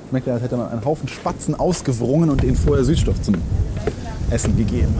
[0.08, 3.34] Schmeckt, als hätte man einen Haufen Spatzen ausgewrungen und ihnen vorher Süßstoff zum
[4.30, 4.94] Essen gegeben.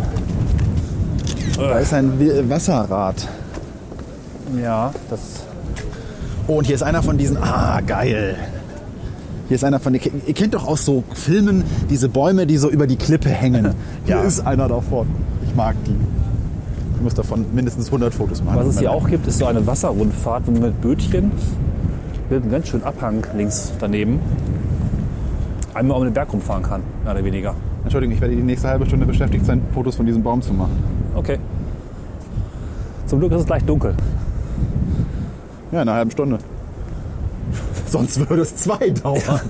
[1.56, 3.28] Da ist ein Wi- Wasserrad.
[4.60, 5.20] Ja, das.
[6.48, 7.36] Oh, und hier ist einer von diesen.
[7.36, 8.36] Ah, geil.
[9.52, 10.00] Hier ist einer von den.
[10.26, 13.74] Ihr kennt doch aus so Filmen diese Bäume, die so über die Klippe hängen.
[14.06, 14.22] Hier Ja.
[14.22, 15.06] ist einer davon.
[15.46, 15.94] Ich mag die.
[16.96, 18.56] Ich muss davon mindestens 100 Fotos machen.
[18.60, 21.32] Was es hier auch gibt, ist so eine Wasserrundfahrt mit Bötchen.
[22.30, 24.20] Mit einem ganz schönen Abhang links daneben.
[25.74, 27.54] Einmal um den Berg rumfahren kann, mehr oder weniger.
[27.82, 30.82] Entschuldigung, ich werde die nächste halbe Stunde beschäftigt sein, Fotos von diesem Baum zu machen.
[31.14, 31.38] Okay.
[33.04, 33.96] Zum Glück ist es gleich dunkel.
[35.72, 36.38] Ja, in einer halben Stunde.
[37.92, 39.40] Sonst würde es zwei dauern.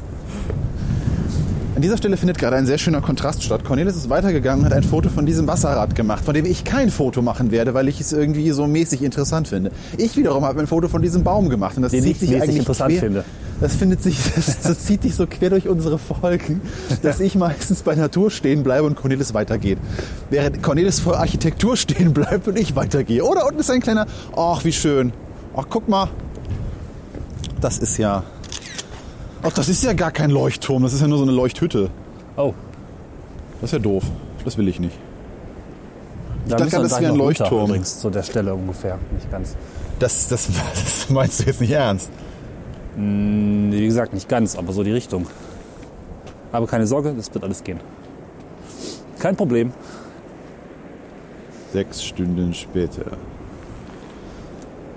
[1.77, 3.65] An dieser Stelle findet gerade ein sehr schöner Kontrast statt.
[3.65, 6.91] Cornelis ist weitergegangen und hat ein Foto von diesem Wasserrad gemacht, von dem ich kein
[6.91, 9.71] Foto machen werde, weil ich es irgendwie so mäßig interessant finde.
[9.97, 12.31] Ich wiederum habe ein Foto von diesem Baum gemacht und das Den zieht ich sich
[12.31, 13.25] mäßig eigentlich interessant quer, finde.
[13.61, 16.61] Das findet sich, das, das zieht sich so quer durch unsere Folgen,
[17.03, 19.79] dass ich meistens bei Natur stehen bleibe und Cornelis weitergeht.
[20.31, 23.25] Während Cornelis vor Architektur stehen bleibt und ich weitergehe.
[23.25, 25.13] Oder unten ist ein kleiner, ach wie schön.
[25.57, 26.09] Ach guck mal,
[27.63, 28.23] das ist ja,
[29.43, 31.91] ach das ist ja gar kein Leuchtturm, das ist ja nur so eine Leuchthütte.
[32.37, 32.53] Oh,
[33.61, 34.05] Das ist ja doof.
[34.45, 34.97] Das will ich nicht.
[36.49, 37.69] da dachte wir gerade, das wäre ein noch runter, Leuchtturm.
[37.71, 38.99] Übrigens, zu der Stelle ungefähr.
[39.13, 39.57] Nicht ganz.
[39.99, 42.11] Das, das, das meinst du jetzt nicht ernst?
[42.97, 45.27] Nee, Wie gesagt, nicht ganz, aber so die Richtung.
[46.51, 47.81] Aber keine Sorge, das wird alles gehen.
[49.19, 49.73] Kein Problem.
[51.73, 53.13] Sechs Stunden später.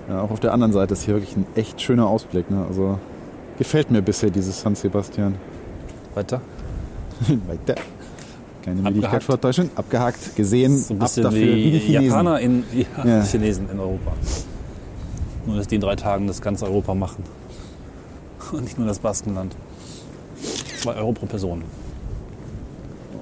[0.09, 2.49] Ja, auch auf der anderen Seite ist hier wirklich ein echt schöner Ausblick.
[2.51, 2.65] Ne?
[2.67, 2.99] Also
[3.57, 5.35] gefällt mir bisher dieses San Sebastian.
[6.13, 6.41] Weiter.
[7.47, 7.75] Weiter.
[8.63, 9.23] Keine Möglichkeit Abgehakt.
[9.23, 9.71] für Deutschland.
[9.75, 12.05] Abgehakt, gesehen, So ein ab bisschen dafür, wie, wie die Chinesen.
[12.07, 13.23] Japaner in ja, Ja.
[13.23, 14.11] Chinesen in Europa.
[15.45, 17.23] Nur, dass die in drei Tagen das ganze Europa machen.
[18.51, 19.55] Und nicht nur das Baskenland.
[20.81, 21.63] Zwei Euro pro Person.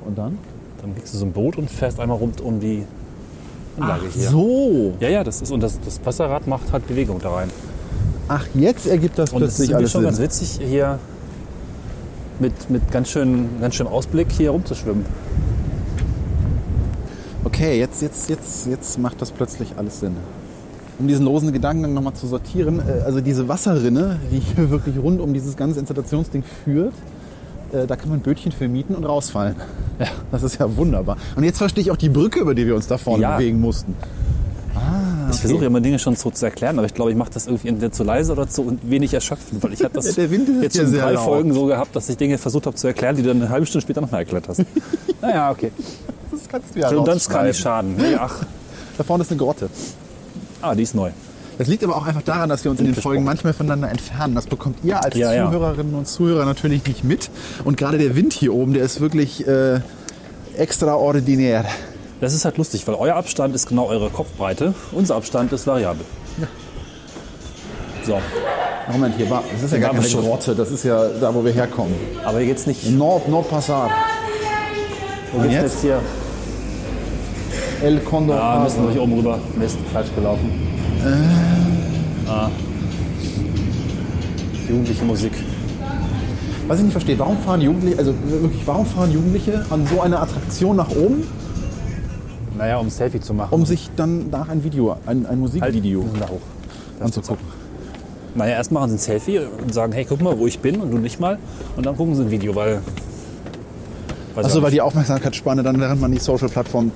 [0.06, 0.38] Und dann?
[0.82, 2.84] Dann kriegst du so ein Boot und fährst einmal rund um die
[3.80, 4.30] Anlage hier.
[4.30, 4.94] So.
[5.00, 7.50] Ja, ja, das ist und das, das Wasserrad macht halt Bewegung da rein.
[8.28, 10.10] Ach, jetzt ergibt das Und das ist plötzlich irgendwie alles schon Sinn.
[10.10, 11.00] ganz witzig, hier
[12.40, 15.06] mit, mit ganz, schön, ganz schönem Ausblick hier rumzuschwimmen.
[17.46, 20.16] Okay, jetzt, jetzt, jetzt, jetzt macht das plötzlich alles Sinn.
[21.00, 25.20] Um diesen losen Gedankengang nochmal zu sortieren, äh, also diese Wasserrinne, die hier wirklich rund
[25.20, 26.94] um dieses ganze Installationsding führt,
[27.74, 29.56] äh, da kann man Bötchen für mieten und rausfallen.
[30.00, 30.08] Ja.
[30.32, 31.18] Das ist ja wunderbar.
[31.36, 33.38] Und jetzt verstehe ich auch die Brücke, über die wir uns da vorne Ja.
[33.38, 33.96] bewegen mussten.
[35.32, 37.48] Ich versuche ja immer Dinge schon so zu erklären, aber ich glaube, ich mache das
[37.48, 41.14] irgendwie entweder zu leise oder zu wenig erschöpfend, weil ich habe das jetzt schon drei
[41.14, 41.24] laut.
[41.26, 43.66] Folgen so gehabt, dass ich Dinge versucht habe zu erklären, die du dann eine halbe
[43.66, 44.64] Stunde später noch mal erklärt hast.
[45.22, 45.72] naja, okay.
[46.32, 47.96] Das kannst du ja Redundanz kann rausschneiden.
[47.98, 48.20] nicht schaden.
[48.20, 48.46] Ach,
[48.98, 49.70] Da vorne ist eine Grotte.
[50.62, 51.12] ah, die ist neu.
[51.58, 54.36] Das liegt aber auch einfach daran, dass wir uns in den Folgen manchmal voneinander entfernen.
[54.36, 55.46] Das bekommt ihr als Ja, ja.
[55.46, 57.30] Zuhörerinnen und Zuhörer natürlich nicht mit.
[57.64, 59.80] Und gerade der Wind hier oben, der ist wirklich äh,
[60.58, 61.66] extraordinär.
[62.22, 66.06] Das ist halt lustig, weil euer Abstand ist genau eure Kopfbreite, unser Abstand ist variabel.
[68.06, 68.20] So,
[68.92, 69.44] Moment, hier war.
[69.52, 70.08] Das ist ja gar keine.
[70.08, 71.94] Grotte, das ist ja da, wo wir herkommen.
[72.26, 72.90] aber hier geht's nicht.
[72.90, 73.92] Nord, Nordpassat.
[75.32, 75.64] Wo geht's jetzt?
[75.64, 76.02] jetzt hier?
[77.82, 78.42] El Condor.
[78.42, 79.40] Ah, müssen wir hier oben rüber.
[79.58, 80.73] Mist, falsch gelaufen.
[82.28, 82.50] Ah.
[84.70, 85.32] Jugendliche Musik.
[86.68, 90.22] Was ich nicht verstehe, warum fahren Jugendliche, also wirklich, warum fahren Jugendliche an so einer
[90.22, 91.28] Attraktion nach oben,
[92.58, 93.50] Naja, um ein Selfie zu machen.
[93.54, 96.42] um sich dann nach ein Video, ein, ein Musikvideo Halt, da hoch.
[97.02, 97.46] anzugucken?
[98.36, 100.90] Naja, erst machen sie ein Selfie und sagen, hey, guck mal, wo ich bin und
[100.92, 101.38] du nicht mal.
[101.76, 102.80] Und dann gucken sie ein Video, weil.
[104.36, 104.82] Achso, weil die.
[104.82, 106.92] Aufmerksamkeitsspanne dann, während man die Social-Plattform.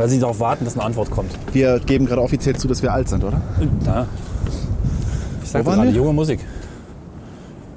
[0.00, 1.30] Weil sie darauf warten, dass eine Antwort kommt.
[1.52, 3.38] Wir geben gerade offiziell zu, dass wir alt sind, oder?
[3.84, 4.06] Na,
[5.42, 5.96] ich sag Wo waren gerade, wir?
[5.98, 6.40] junge Musik.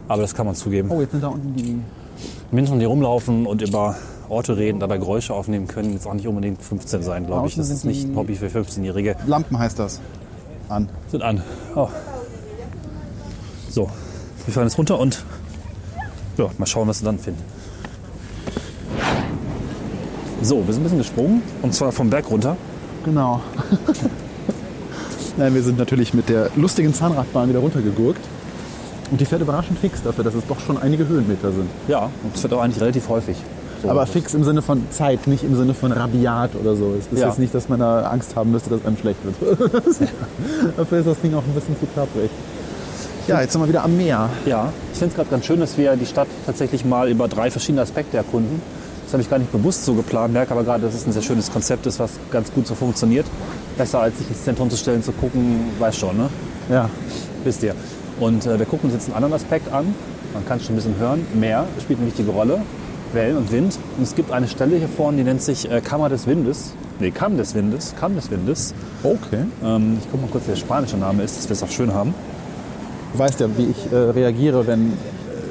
[0.08, 0.90] Aber das kann man zugeben.
[0.90, 1.82] Oh, jetzt sind da unten die.
[2.50, 3.98] Menschen, die rumlaufen und über
[4.30, 7.56] Orte reden, dabei Geräusche aufnehmen können, jetzt auch nicht unbedingt 15 sein, glaube ich.
[7.58, 9.18] Das ist nicht ein Hobby für 15-Jährige.
[9.28, 10.00] Lampen heißt das.
[10.70, 10.88] An.
[11.10, 11.44] Sind an.
[11.76, 11.90] Oh.
[13.70, 13.90] So,
[14.46, 15.26] wir fahren jetzt runter und
[16.38, 17.44] ja, mal schauen, was wir dann finden.
[20.44, 22.58] So, wir sind ein bisschen gesprungen und zwar vom Berg runter.
[23.06, 23.40] Genau.
[25.38, 28.20] Nein, wir sind natürlich mit der lustigen Zahnradbahn wieder runtergegurkt.
[29.10, 31.70] Und die fährt überraschend fix dafür, dass es doch schon einige Höhenmeter sind.
[31.88, 33.38] Ja, und das wird auch eigentlich relativ häufig.
[33.82, 36.94] So, Aber fix im Sinne von Zeit, nicht im Sinne von rabiat oder so.
[36.98, 37.28] Es ist Ja.
[37.28, 39.60] jetzt nicht, dass man da Angst haben müsste, dass einem schlecht wird.
[40.78, 42.30] dafür ist das Ding auch ein bisschen zu klapprig.
[43.28, 44.30] Ja, jetzt sind wir wieder am Meer.
[44.46, 47.50] Ja, ich finde es gerade ganz schön, dass wir die Stadt tatsächlich mal über drei
[47.50, 48.62] verschiedene Aspekte erkunden.
[49.14, 51.22] Das habe ich gar nicht bewusst so geplant, merke aber gerade, dass es ein sehr
[51.22, 53.28] schönes Konzept ist, was ganz gut so funktioniert.
[53.78, 56.30] Besser als sich ins Zentrum zu stellen, zu gucken, weiß schon, ne?
[56.68, 56.90] Ja.
[57.44, 57.76] Wisst ihr.
[58.20, 59.94] Und äh, wir gucken uns jetzt einen anderen Aspekt an.
[60.34, 61.28] Man kann es schon ein bisschen hören.
[61.36, 62.62] Meer spielt eine wichtige Rolle.
[63.14, 63.78] Wellen und Wind.
[64.00, 66.74] Und es gibt eine Stelle hier vorne, die nennt sich äh, Kammer des Windes.
[67.00, 67.94] Nee, Kamm des Windes.
[68.00, 68.74] Kamm des Windes.
[69.04, 69.44] Okay.
[69.64, 71.94] Ähm, ich gucke mal kurz, wie der spanische Name ist, dass wir es auch schön
[71.94, 72.16] haben.
[73.14, 74.94] Du weißt ja, wie ich äh, reagiere, wenn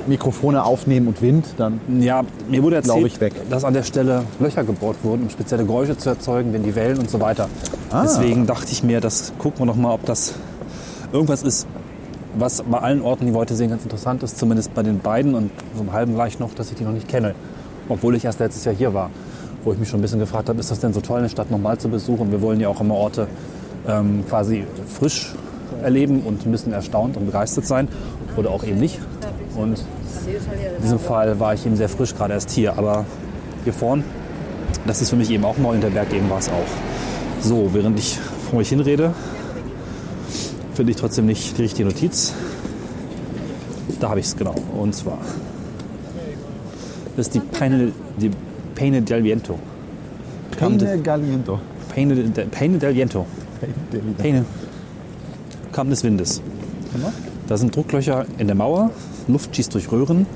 [0.06, 3.34] Mikrofone aufnehmen und Wind, dann Ja, mir wurde Glaube erzählt, ich weg.
[3.50, 6.98] dass an der Stelle Löcher gebohrt wurden, um spezielle Geräusche zu erzeugen, wenn die Wellen
[6.98, 7.48] und so weiter.
[7.90, 8.02] Ah.
[8.02, 10.34] Deswegen dachte ich mir, das gucken wir noch mal, ob das
[11.12, 11.66] irgendwas ist,
[12.36, 14.38] was bei allen Orten, die wir heute sehen, ganz interessant ist.
[14.38, 17.08] Zumindest bei den beiden und so im halben Reich noch, dass ich die noch nicht
[17.08, 17.34] kenne.
[17.88, 19.10] Obwohl ich erst letztes Jahr hier war,
[19.64, 21.50] wo ich mich schon ein bisschen gefragt habe, ist das denn so toll, eine Stadt
[21.50, 22.30] nochmal zu besuchen?
[22.30, 23.26] Wir wollen ja auch immer Orte
[23.86, 25.34] ähm, quasi frisch
[25.82, 27.88] erleben und ein bisschen erstaunt und begeistert sein
[28.36, 28.98] oder auch eben nicht.
[29.56, 29.78] Und
[30.78, 32.76] in diesem Fall war ich eben sehr frisch, gerade erst hier.
[32.78, 33.04] Aber
[33.64, 34.04] hier vorn,
[34.86, 37.42] das ist für mich eben auch neu und der Berg eben war es auch.
[37.42, 38.18] So, während ich
[38.50, 39.12] vor euch hinrede,
[40.74, 42.32] finde ich trotzdem nicht die richtige Notiz.
[44.00, 44.54] Da habe ich es genau.
[44.78, 45.18] Und zwar,
[47.16, 48.30] das ist die Peine, die
[48.74, 49.58] Peine del Viento.
[50.58, 51.58] Peine Galiento.
[51.94, 53.26] Peine, de- Peine del Viento.
[54.18, 54.44] Peine.
[55.72, 56.40] Kamm des Windes.
[57.48, 58.90] Da sind Drucklöcher in der Mauer,
[59.28, 60.26] Luft schießt durch Röhren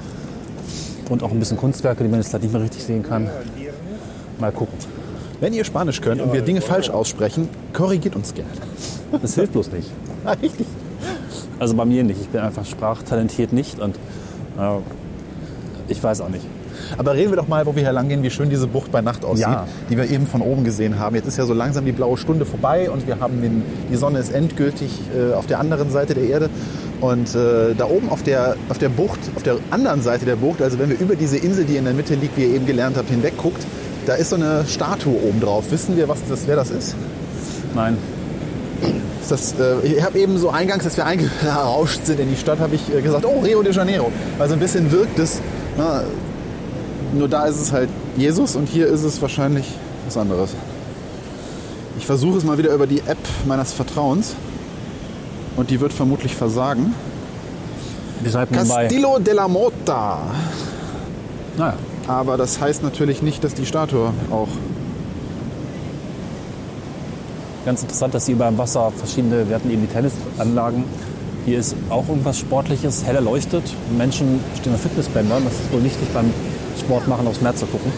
[1.11, 3.29] und auch ein bisschen Kunstwerke, die man jetzt leider nicht mehr richtig sehen kann.
[4.38, 4.77] Mal gucken.
[5.40, 8.51] Wenn ihr Spanisch könnt und wir Dinge falsch aussprechen, korrigiert uns gerne.
[9.20, 9.90] Das hilft bloß nicht.
[10.42, 10.66] Richtig.
[11.59, 12.20] Also bei mir nicht.
[12.20, 13.96] Ich bin einfach sprachtalentiert nicht und
[14.59, 14.79] äh,
[15.88, 16.44] ich weiß auch nicht.
[16.99, 19.01] Aber reden wir doch mal, wo wir hier lang gehen, wie schön diese Bucht bei
[19.01, 19.66] Nacht aussieht, Ja.
[19.90, 21.16] die wir eben von oben gesehen haben.
[21.16, 24.18] Jetzt ist ja so langsam die blaue Stunde vorbei und wir haben den, die Sonne
[24.18, 26.51] ist endgültig äh, auf der anderen Seite der Erde.
[27.01, 30.63] Und äh, da oben auf der, auf der Bucht, auf der anderen Seite der Bucht,
[30.63, 32.97] also wenn wir über diese Insel, die in der Mitte liegt, wie ihr eben gelernt
[32.97, 33.67] habt, hinweg guckt,
[34.07, 35.65] da ist so eine Statue oben drauf.
[35.71, 36.95] Wissen wir, was das, wer das ist?
[37.75, 37.99] Nein.
[39.21, 42.61] Ist Das, äh, ich habe eben so eingangs, als wir eingerauscht sind in die Stadt,
[42.61, 44.11] habe ich äh, gesagt, oh, Rio de Janeiro.
[44.39, 45.41] Weil so ein bisschen wirkt es,
[45.77, 46.03] na,
[47.13, 49.67] nur da ist es halt Jesus und hier ist es wahrscheinlich
[50.07, 50.51] was anderes.
[51.99, 54.35] Ich versuche es mal wieder über die App meines Vertrauens
[55.57, 56.95] und die wird vermutlich versagen.
[58.23, 58.47] Nebenbei.
[58.47, 60.19] Castillo della Mota.
[61.57, 61.75] Naja.
[62.07, 64.49] Aber das heißt natürlich nicht, dass die Statue auch...
[67.64, 70.85] Ganz interessant, dass hier beim Wasser verschiedene, wir hatten eben die Tennisanlagen.
[71.47, 73.64] Hier ist auch irgendwas Sportliches, heller leuchtet.
[73.99, 75.42] Menschen stehen auf Fitnessbändern.
[75.45, 76.33] Das ist wohl wichtig beim
[76.79, 77.90] Sport machen, aufs Meer zu gucken.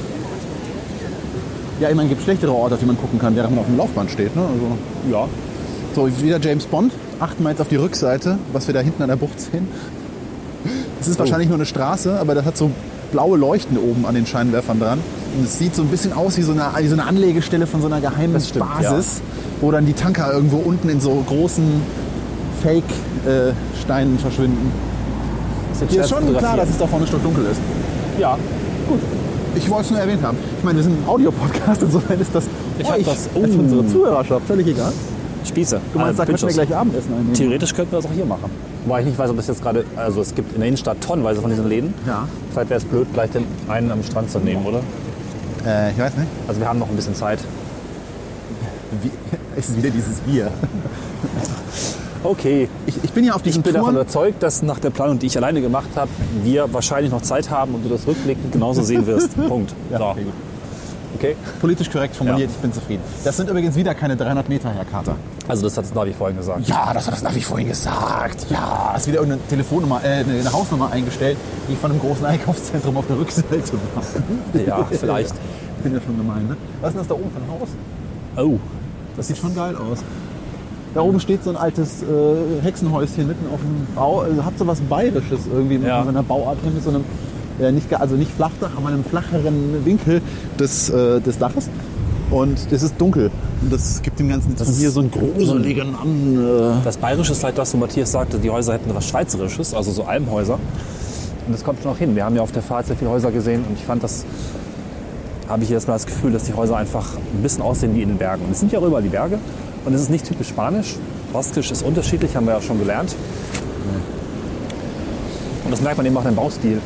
[1.80, 3.66] Ja, ich meine, es gibt schlechtere Orte, auf die man gucken kann, während man auf
[3.66, 4.34] dem Laufband steht.
[4.34, 4.42] Ne?
[4.42, 5.28] Also Ja.
[5.94, 6.92] So, wieder James Bond.
[7.20, 9.66] Achten wir jetzt auf die Rückseite, was wir da hinten an der Bucht sehen.
[11.00, 12.70] Es ist wahrscheinlich nur eine Straße, aber das hat so
[13.12, 14.98] blaue Leuchten oben an den Scheinwerfern dran.
[15.36, 17.80] Und es sieht so ein bisschen aus wie so eine, wie so eine Anlegestelle von
[17.80, 19.20] so einer geheimen stimmt, Basis,
[19.60, 21.64] wo dann die Tanker irgendwo unten in so großen
[22.62, 24.70] Fake-Steinen verschwinden.
[25.88, 27.60] Hier ist schon klar, dass es da vorne stockdunkel ist.
[28.20, 28.36] Ja.
[29.54, 30.36] Ich wollte es nur erwähnt haben.
[30.58, 32.44] Ich meine, wir sind ein Audiopodcast, insofern ist das
[32.78, 33.40] Ich euch das- als Oh.
[33.60, 34.92] unsere Zuhörerschaft völlig egal.
[35.48, 35.80] Spieße.
[35.92, 36.66] Du meinst, Ah, da könnten wir Pinchos.
[36.66, 37.34] gleich Abendessen einnehmen?
[37.34, 38.50] Theoretisch könnten wir das auch hier machen.
[38.84, 41.40] Wobei ich nicht weiß, ob es jetzt gerade, also es gibt in der Innenstadt tonnenweise
[41.40, 41.94] von diesen Läden.
[42.06, 42.26] Ja.
[42.52, 44.80] Vielleicht wäre es blöd, gleich den einen am Strand zu nehmen, oder?
[45.66, 46.28] Äh, ich weiß nicht.
[46.46, 47.38] Also wir haben noch ein bisschen Zeit.
[49.02, 49.10] Wie,
[49.56, 50.50] es ist wieder dieses Bier.
[52.24, 52.68] Okay.
[52.86, 55.26] Ich, ich bin ja auf Ich diesen bin davon überzeugt, dass nach der Planung, die
[55.26, 56.10] ich alleine gemacht habe,
[56.42, 59.34] wir wahrscheinlich noch Zeit haben und du das rückblickend genauso sehen wirst.
[59.48, 59.72] Punkt.
[59.90, 60.14] Ja, so.
[61.18, 61.36] Okay.
[61.60, 62.54] Politisch korrekt formuliert, Ja.
[62.56, 63.02] ich bin zufrieden.
[63.24, 65.16] Das sind übrigens wieder keine 300 Meter, Herr Carter.
[65.46, 66.66] Also das hat es Navi vorhin gesagt.
[66.68, 68.46] Ja, das hat das Navi vorhin gesagt.
[68.50, 71.36] Ja, ist wieder irgendeine Telefonnummer, äh, eine Hausnummer eingestellt,
[71.68, 74.60] die von einem großen Einkaufszentrum auf der Rückseite war.
[74.66, 75.34] Ja, vielleicht.
[75.78, 76.56] Ich bin ja schon gemein, ne?
[76.80, 77.68] Was ist denn das da oben für ein Haus?
[78.36, 78.58] Oh.
[79.16, 79.98] Das sieht schon geil aus.
[80.94, 82.06] Da oben steht so ein altes äh,
[82.62, 84.24] Hexenhäuschen mitten auf dem Bau.
[84.24, 86.02] Äh, hat so was Bayerisches irgendwie mit Ja.
[86.02, 87.04] so einer Bauart mit so einem,
[87.72, 90.20] nicht, ga- also nicht Flachdach, aber einem flacheren Winkel
[90.58, 91.68] des, äh, des Daches.
[92.30, 93.30] Und es ist dunkel.
[93.62, 96.36] Und das gibt dem Ganzen Das hier so einen gruseligen an.
[96.80, 99.90] Äh, Das Bayerische ist halt das, wo Matthias sagte, die Häuser hätten was Schweizerisches, also
[99.92, 100.54] so Almhäuser.
[101.46, 102.14] Und das kommt schon auch hin.
[102.14, 104.26] Wir haben ja auf der Fahrt sehr viele Häuser gesehen und ich fand das,
[105.48, 108.08] habe ich jetzt mal das Gefühl, dass die Häuser einfach ein bisschen aussehen wie in
[108.10, 108.44] den Bergen.
[108.44, 109.38] Und es sind ja auch überall die Berge
[109.86, 110.96] und es ist nicht typisch spanisch.
[111.32, 113.14] Baskisch ist unterschiedlich, haben wir ja schon gelernt.
[115.64, 116.80] Und das merkt man eben auch im Baustil.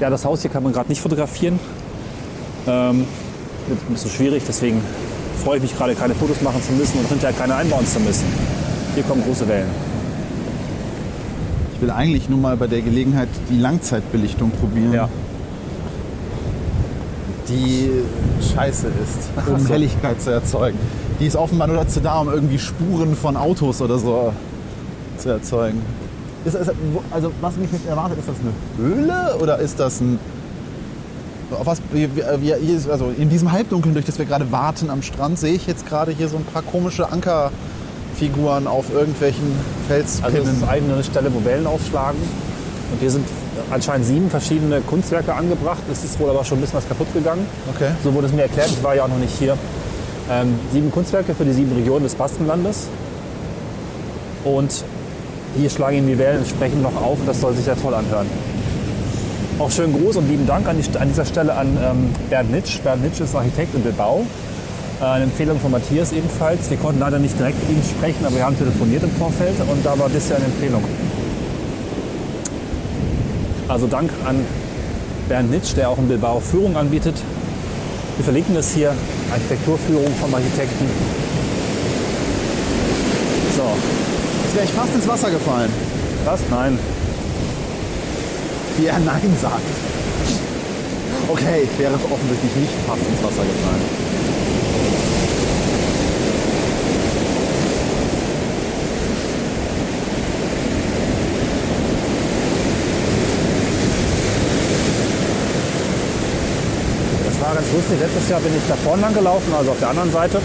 [0.00, 1.60] Ja, das Haus hier kann man gerade nicht fotografieren.
[2.66, 3.06] Ähm,
[3.68, 4.80] wird ein bisschen schwierig, deswegen
[5.44, 8.24] freue ich mich gerade, keine Fotos machen zu müssen und hinterher keine einbauen zu müssen.
[8.94, 9.68] Hier kommen große Wellen.
[11.74, 14.92] ich will eigentlich nur mal bei der Gelegenheit die Langzeitbelichtung probieren.
[14.92, 15.08] Ja.
[17.48, 17.90] die
[18.54, 19.68] scheiße ist, um so.
[19.68, 20.78] Helligkeit zu erzeugen.
[21.18, 24.32] Die ist offenbar nur dazu da, um irgendwie Spuren von Autos oder so
[25.18, 25.82] zu erzeugen.
[26.44, 26.70] Ist, ist,
[27.10, 28.52] also was mich nicht erwartet, ist das eine
[28.88, 30.18] Höhle oder ist das ein
[31.52, 32.08] auf was, wir,
[32.58, 35.84] ist- also in diesem Halbdunkeln, durch das wir gerade warten am Strand, sehe ich jetzt
[35.88, 39.42] gerade hier so ein paar komische Ankerfiguren auf irgendwelchen
[39.88, 40.62] Also es Felspinnen.
[40.62, 42.20] ist eine Stelle, wo Wellen aufschlagen.
[42.92, 43.26] Und hier sind
[43.72, 45.82] anscheinend sieben verschiedene Kunstwerke angebracht.
[45.90, 47.44] Es ist wohl aber schon ein bisschen was kaputt gegangen.
[47.74, 47.90] Okay.
[48.04, 49.56] So wurde es mir erklärt, ich war ja auch noch nicht hier.
[50.30, 52.86] Ähm, sieben Kunstwerke für die sieben Regionen des Baskenlandes.
[54.44, 54.84] Und
[55.56, 58.26] hier schlagen eben die Wellen entsprechend noch auf und das soll sich ja toll anhören.
[59.58, 62.80] Auch schönen Gruß und lieben Dank an, die, an dieser Stelle an ähm, Bernd Nitsch.
[62.80, 64.24] Bernd Nitsch ist Architekt in Bilbao.
[65.00, 66.70] Äh, eine Empfehlung von Matthias ebenfalls.
[66.70, 69.84] Wir konnten leider nicht direkt mit ihm sprechen, aber wir haben telefoniert im Vorfeld und
[69.84, 70.82] da war das ja eine Empfehlung.
[73.68, 74.44] Also Dank an
[75.28, 77.14] Bernd Nitsch, der auch in Bilbao Führung anbietet.
[78.16, 78.92] Wir verlinken das hier,
[79.30, 80.86] Architekturführung vom Architekten.
[83.56, 83.62] So,
[84.50, 85.70] Jetzt wäre ich fast ins Wasser gefallen,
[86.24, 86.40] was?
[86.50, 86.76] Nein.
[88.78, 89.62] wie er Nein sagt.
[91.28, 93.84] Okay, ich wäre offensichtlich nicht fast ins Wasser gefallen.
[107.24, 108.00] Das war ganz lustig.
[108.00, 110.42] Letztes Jahr bin ich da vorne lang gelaufen, also auf der anderen Seite.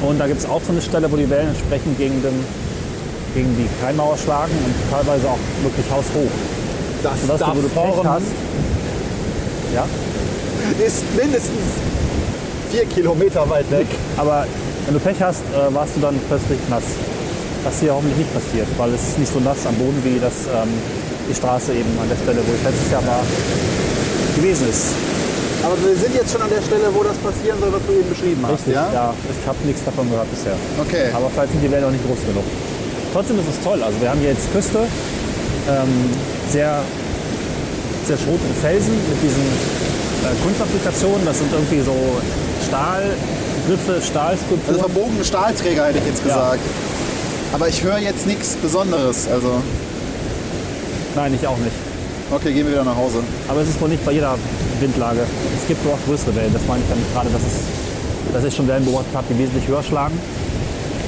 [0.00, 2.32] Und da gibt es auch so eine Stelle, wo die Wellen entsprechend gegen, den,
[3.34, 6.30] gegen die Kleinmauer schlagen und teilweise auch wirklich haushoch.
[7.02, 8.32] Das Sodass du, wo du Pech hast,
[9.74, 9.86] ja,
[10.84, 11.80] ist mindestens
[12.70, 13.86] vier Kilometer weit weg.
[14.16, 14.46] aber
[14.86, 16.84] wenn du Pech hast, äh, warst du dann plötzlich nass.
[17.62, 20.48] Was hier hoffentlich nicht passiert, weil es ist nicht so nass am Boden, wie das
[20.48, 20.72] ähm,
[21.28, 23.20] die Straße eben an der Stelle, wo ich letztes Jahr war,
[24.34, 24.96] gewesen ist.
[25.62, 28.08] Aber wir sind jetzt schon an der Stelle, wo das passieren soll, was du eben
[28.08, 28.88] beschrieben hast, Richtig, ja?
[28.92, 30.56] ja, ich habe nichts davon gehört bisher.
[30.80, 31.12] Okay.
[31.12, 32.44] Aber vielleicht sind die Wellen auch nicht groß genug.
[33.12, 33.82] Trotzdem ist es toll.
[33.82, 35.88] Also wir haben hier jetzt Küste, ähm,
[36.50, 36.82] sehr
[38.06, 41.24] zerschrotete Felsen mit diesen äh, Kunstapplikationen.
[41.26, 41.94] Das sind irgendwie so
[42.66, 44.76] Stahlgriffe, Stahlskulpturen.
[44.80, 46.34] Also verbogene Stahlträger hätte ich jetzt Ja.
[46.34, 46.60] gesagt.
[47.52, 49.26] Aber ich höre jetzt nichts Besonderes.
[49.32, 49.60] Also,
[51.16, 51.74] Nein, ich auch nicht.
[52.30, 53.18] okay, gehen wir wieder nach Hause.
[53.48, 54.36] Aber es ist wohl nicht bei jeder
[54.78, 55.20] Windlage.
[55.60, 56.52] Es gibt wohl auch größere Wellen.
[56.52, 59.66] Das meine ich damit gerade, dass, es, dass ich schon Wellen beobachtet habe, die wesentlich
[59.66, 60.16] höher schlagen.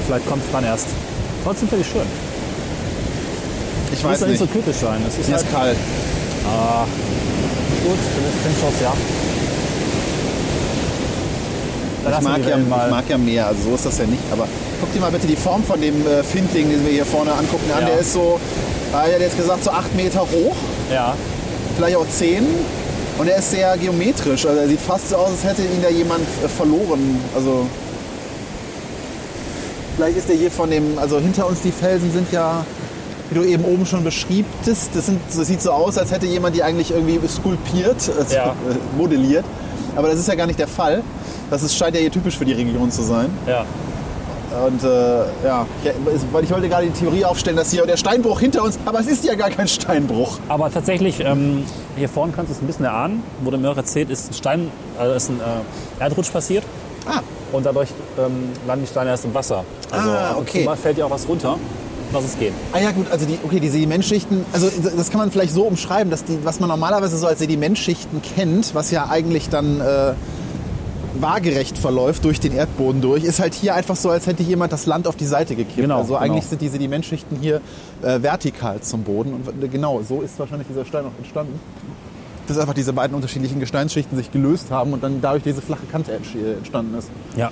[0.05, 0.87] Vielleicht kommt es dann erst.
[1.43, 2.07] Trotzdem finde ich schön.
[3.91, 4.39] Ich weiß nicht nicht.
[4.39, 5.01] so kritisch sein.
[5.07, 5.77] Es ist Mir halt ist kalt.
[7.83, 7.97] gut,
[8.43, 8.93] dann ist Schuss, ja.
[12.05, 14.21] Ich mag, ja, ich mag ja mehr, also so ist das ja nicht.
[14.31, 14.47] Aber
[14.81, 17.71] guck dir mal bitte die Form von dem äh, Findling, den wir hier vorne angucken,
[17.73, 17.81] an.
[17.81, 17.87] Ja.
[17.87, 18.39] Der ist so,
[18.93, 20.55] äh, er hat jetzt gesagt, so 8 Meter hoch,
[20.91, 21.15] Ja,
[21.77, 22.43] vielleicht auch 10.
[23.19, 24.45] Und er ist sehr geometrisch.
[24.45, 27.19] Also er sieht fast so aus, als hätte ihn da jemand äh, verloren.
[27.35, 27.67] Also
[29.95, 32.65] vielleicht ist der hier von dem, also hinter uns die Felsen sind ja,
[33.29, 36.55] wie du eben oben schon beschriebtest, das, sind, das sieht so aus, als hätte jemand
[36.55, 38.47] die eigentlich irgendwie skulptiert, also Ja.
[38.69, 39.45] äh, modelliert.
[39.95, 41.03] Aber das ist ja gar nicht der Fall.
[41.51, 43.29] Das ist, scheint ja hier typisch für die Region zu sein.
[43.47, 43.65] ja.
[44.67, 44.87] Und äh,
[45.43, 45.65] ja,
[46.31, 49.07] weil ich wollte gerade die Theorie aufstellen, dass hier der Steinbruch hinter uns, aber es
[49.07, 50.37] ist ja gar kein Steinbruch.
[50.47, 51.63] Aber tatsächlich, ähm,
[51.95, 53.23] hier vorne kannst du es ein bisschen erahnen.
[53.41, 56.63] Wurde mir auch erzählt, ist ein Stein, also ist ein äh, Erdrutsch passiert.
[57.07, 57.21] Ah,
[57.53, 57.89] Und dadurch
[58.19, 59.63] ähm, landen die Steine erst im Wasser.
[59.89, 60.65] Also Ah, okay.
[60.65, 61.57] mal fällt ja auch was runter.
[62.11, 62.53] Lass es gehen.
[62.73, 66.11] Ah ja gut, also die, okay, die Sedimentschichten, also das kann man vielleicht so umschreiben,
[66.11, 70.13] dass die, was man normalerweise so als Sedimentschichten kennt, was ja eigentlich dann äh,
[71.19, 74.85] waagerecht verläuft durch den Erdboden durch, ist halt hier einfach so, als hätte jemand das
[74.85, 75.77] Land auf die Seite gekippt.
[75.77, 76.19] Genau, also genau.
[76.19, 77.61] eigentlich sind die Sedimentschichten hier
[78.01, 81.59] äh, vertikal zum Boden und genau, so ist wahrscheinlich dieser Stein auch entstanden.
[82.47, 86.11] Dass einfach diese beiden unterschiedlichen Gesteinsschichten sich gelöst haben und dann dadurch diese flache Kante
[86.11, 87.09] entsch- entstanden ist.
[87.37, 87.51] Ja.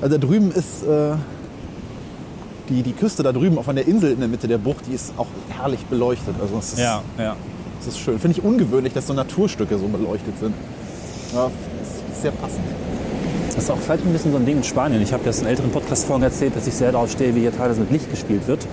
[0.00, 1.12] Also da drüben ist äh,
[2.68, 4.94] die, die Küste da drüben, auch an der Insel in der Mitte der Bucht, die
[4.94, 6.34] ist auch herrlich beleuchtet.
[6.40, 7.36] Also es ist, Ja, ja.
[7.80, 8.18] es ist schön.
[8.18, 10.54] Finde ich ungewöhnlich, dass so Naturstücke so beleuchtet sind.
[11.34, 12.64] Ja, ist, ist sehr passend.
[13.54, 15.02] Das ist auch vielleicht ein bisschen so ein Ding in Spanien.
[15.02, 17.80] Ich habe das in älteren Podcast-Folgen erzählt, dass ich sehr darauf stehe, wie hier teilweise
[17.80, 18.66] mit Licht gespielt wird.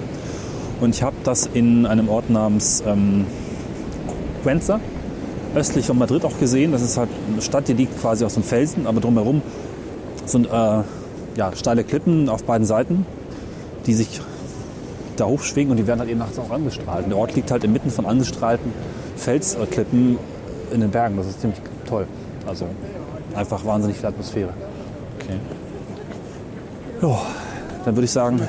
[0.79, 3.25] Und ich habe das in einem Ort namens ähm,
[4.47, 4.79] Cuenca,
[5.55, 6.71] östlich von Madrid auch gesehen.
[6.71, 9.41] Das ist halt eine Stadt, die liegt quasi aus dem Felsen, aber drumherum
[10.25, 10.49] sind äh,
[11.35, 13.05] ja, steile Klippen auf beiden Seiten,
[13.87, 14.21] die sich
[15.17, 17.03] da hochschwingen und die werden halt eben nachts auch angestrahlt.
[17.03, 18.71] Und der Ort liegt halt inmitten von angestrahlten
[19.17, 20.17] Felsklippen
[20.71, 21.17] in den Bergen.
[21.17, 22.07] Das ist ziemlich toll.
[22.47, 22.67] Also
[23.35, 24.53] einfach wahnsinnig viel Atmosphäre.
[25.19, 25.39] Okay.
[27.01, 27.19] Ja,
[27.83, 28.39] dann würde ich sagen,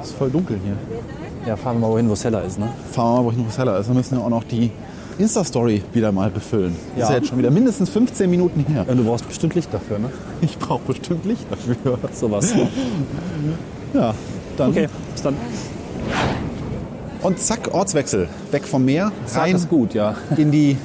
[0.00, 1.48] Es ist voll dunkel hier.
[1.48, 2.60] ja, fahren wir mal wohin, wo es heller ist.
[2.60, 2.68] Ne?
[2.92, 3.88] Fahren wir mal, wo ich noch was heller ist.
[3.88, 4.70] Wir müssen ja auch noch die
[5.18, 6.76] Insta-Story wieder mal befüllen.
[6.96, 7.10] Das ist Ja.
[7.10, 8.84] ja jetzt schon wieder mindestens 15 Minuten her.
[8.88, 10.10] Ja, du brauchst bestimmt Licht dafür, ne?
[10.40, 11.98] Ich brauche bestimmt Licht dafür.
[12.12, 12.52] Sowas.
[13.94, 14.14] Ja,
[14.58, 14.70] dann.
[14.70, 15.34] Okay, bis dann.
[17.22, 18.28] Und zack, Ortswechsel.
[18.50, 20.14] Weg vom Meer, rein ist gut, ja.
[20.36, 20.76] in die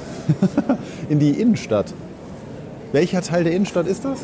[1.10, 1.92] in die Innenstadt.
[2.92, 4.20] Welcher Teil der Innenstadt ist das?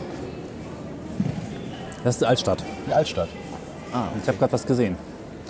[2.02, 2.64] Das ist die Altstadt.
[2.88, 3.28] Die Altstadt.
[4.22, 4.96] Ich habe gerade was gesehen.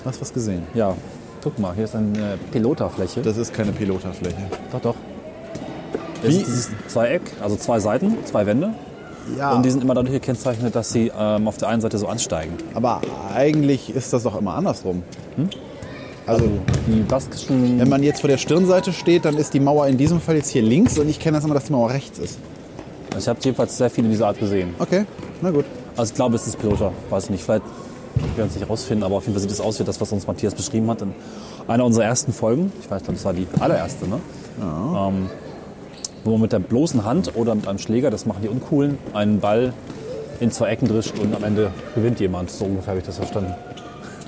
[0.05, 0.63] Hast du was gesehen?
[0.75, 0.97] Ja,
[1.43, 3.23] guck mal, hier ist eine Piloterfläche.
[3.23, 4.37] Das ist keine Piloterfläche.
[4.73, 4.95] Doch, doch.
[6.23, 8.71] Das Wie- ist dieses Zweieck, also zwei Seiten, zwei Wände.
[9.39, 12.09] Ja, Und die sind immer dadurch gekennzeichnet, dass sie ähm, auf der einen Seite so
[12.09, 12.53] ansteigen.
[12.75, 13.01] aber
[13.35, 15.03] eigentlich ist das doch immer andersrum.
[16.27, 16.45] Also,
[16.87, 17.79] Die baskischen.
[17.81, 20.49] wenn man jetzt vor der Stirnseite steht, dann ist die Mauer in diesem Fall jetzt
[20.51, 22.39] hier links und ich kenne das immer, dass die Mauer rechts ist.
[23.19, 24.75] Ich habe jedenfalls sehr viele dieser Art gesehen.
[24.79, 25.05] Okay,
[25.43, 25.65] na gut.
[25.97, 26.93] Also ich glaube, es ist Piloter.
[27.11, 27.65] Weiß nicht, vielleicht
[28.37, 30.27] werden es nicht rausfinden, aber auf jeden Fall sieht es aus wie das, was uns
[30.27, 31.13] Matthias beschrieben hat in
[31.69, 32.73] einer unserer ersten Folgen.
[32.81, 34.21] Ich weiß, glaube, das war die allererste, ne?
[34.61, 35.31] Ähm,
[36.25, 39.41] wo man mit der bloßen Hand oder mit einem Schläger, das machen die Uncoolen, einen
[39.41, 39.73] Ball
[40.39, 42.51] in zwei Ecken drischt und am Ende gewinnt jemand.
[42.51, 43.55] So ungefähr habe ich das verstanden.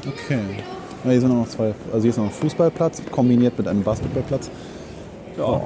[0.01, 0.39] Okay.
[1.05, 4.51] Ja, hier sind noch zwei, also hier ist noch ein Fußballplatz kombiniert mit einem Basketballplatz.
[5.39, 5.61] Ja.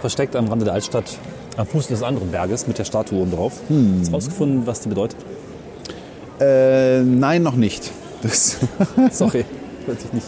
[0.00, 1.18] Versteckt am Rande der Altstadt,
[1.56, 3.60] am Fuß des anderen Berges mit der Statue oben drauf.
[3.98, 5.18] Hast du rausgefunden, was die bedeutet?
[6.40, 7.90] Äh, nein, noch nicht.
[8.22, 8.58] Das
[9.10, 9.44] Sorry,
[9.86, 10.26] ich nicht.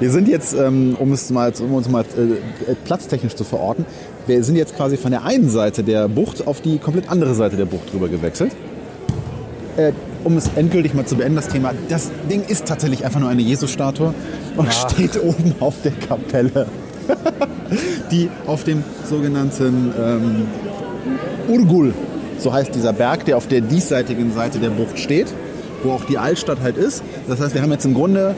[0.00, 3.86] Wir sind jetzt, ähm, um, es mal, um uns mal äh, platztechnisch zu verorten,
[4.26, 7.56] wir sind jetzt quasi von der einen Seite der Bucht auf die komplett andere Seite
[7.56, 8.52] der Bucht rüber gewechselt.
[9.76, 9.92] Äh,
[10.24, 13.42] um es endgültig mal zu beenden, das Thema, das Ding ist tatsächlich einfach nur eine
[13.42, 14.12] Jesus-Statue
[14.56, 16.66] und steht oben auf der Kapelle,
[18.10, 20.48] die auf dem sogenannten ähm,
[21.48, 21.94] Urgul,
[22.38, 25.26] so heißt dieser Berg, der auf der diesseitigen Seite der Bucht steht,
[25.82, 27.02] wo auch die Altstadt halt ist.
[27.28, 28.34] Das heißt, wir haben jetzt im Grunde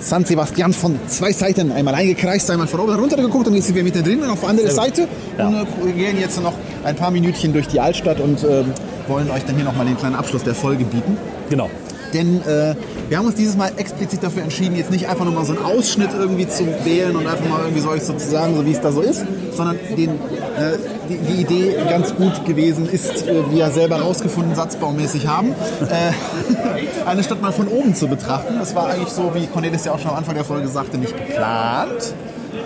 [0.00, 3.76] San Sebastian von zwei Seiten einmal eingekreist, einmal von oben runter geguckt und jetzt sind
[3.76, 5.48] wir mittendrin auf der anderen Seite Ja.
[5.48, 6.52] und äh, wir gehen jetzt noch
[6.84, 8.66] ein paar Minütchen durch die Altstadt und ähm,
[9.08, 11.16] wollen euch dann hier nochmal den kleinen Abschluss der Folge bieten.
[11.48, 11.70] Genau.
[12.12, 12.74] Denn äh,
[13.08, 15.64] wir haben uns dieses Mal explizit dafür entschieden, jetzt nicht einfach nur mal so einen
[15.64, 19.00] Ausschnitt irgendwie zu wählen und einfach mal irgendwie so sozusagen, so wie es da so
[19.00, 20.78] ist, sondern den, äh,
[21.08, 25.52] die, die Idee ganz gut gewesen ist, äh, wie wir selber rausgefunden, satzbaumäßig haben,
[25.82, 28.56] äh, eine Stadt mal von oben zu betrachten.
[28.58, 31.16] Das war eigentlich so, wie Cornelis ja auch schon am Anfang der Folge sagte, nicht
[31.16, 32.14] geplant.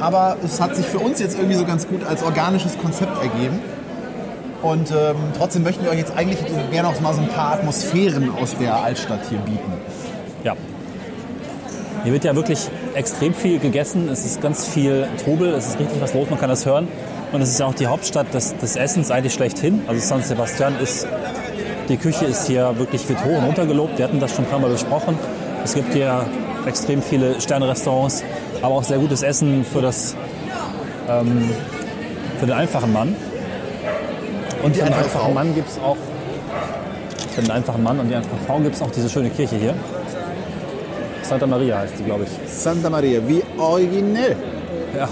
[0.01, 3.59] Aber es hat sich für uns jetzt irgendwie so ganz gut als organisches Konzept ergeben.
[4.62, 6.39] Und ähm, trotzdem möchten wir euch jetzt eigentlich
[6.70, 9.72] gerne auch mal so ein paar Atmosphären aus der Altstadt hier bieten.
[10.45, 10.55] Ja.
[12.05, 14.09] Hier wird ja wirklich extrem viel gegessen.
[14.09, 16.89] Es ist ganz viel Trubel, es ist richtig was los, man kann das hören.
[17.32, 19.82] Und es ist ja auch die Hauptstadt des, des Essens eigentlich schlechthin.
[19.86, 21.07] Also San Sebastian ist,
[21.89, 23.99] die Küche ist hier wirklich wird hoch und runter gelobt.
[23.99, 25.18] Wir hatten das schon ein paar Mal besprochen.
[25.64, 26.24] Es gibt hier
[26.66, 28.22] extrem viele Sterne-Restaurants,
[28.62, 30.14] aber auch sehr gutes Essen für, das,
[31.09, 31.51] ähm,
[32.39, 33.14] für den einfachen Mann.
[34.62, 35.34] Und für den einfache einfachen.
[35.34, 35.97] Mann gibt es auch,
[37.34, 39.74] für den einfachen Mann und die einfache Frau gibt es auch diese schöne Kirche hier.
[41.29, 42.51] Santa Maria heißt die, glaube ich.
[42.51, 44.37] Santa Maria, wie originell.
[44.97, 45.09] Ja.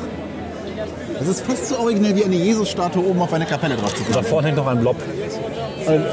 [1.19, 4.21] Das ist fast so originell wie eine Jesus-Statue oben auf eine Kapelle drauf zu Da
[4.21, 4.25] tun.
[4.25, 4.97] vorne hängt noch ein Blob.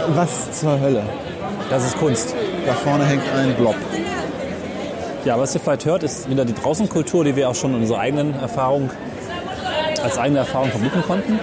[0.09, 1.03] Was zur Hölle?
[1.69, 2.35] Das ist Kunst.
[2.65, 3.75] Da vorne hängt ein Blob.
[5.25, 7.99] Ja, was ihr vielleicht hört, ist wieder die Draußenkultur, die wir auch schon in unserer
[7.99, 8.89] eigenen Erfahrung,
[10.03, 11.39] als eigene Erfahrung vermitteln konnten.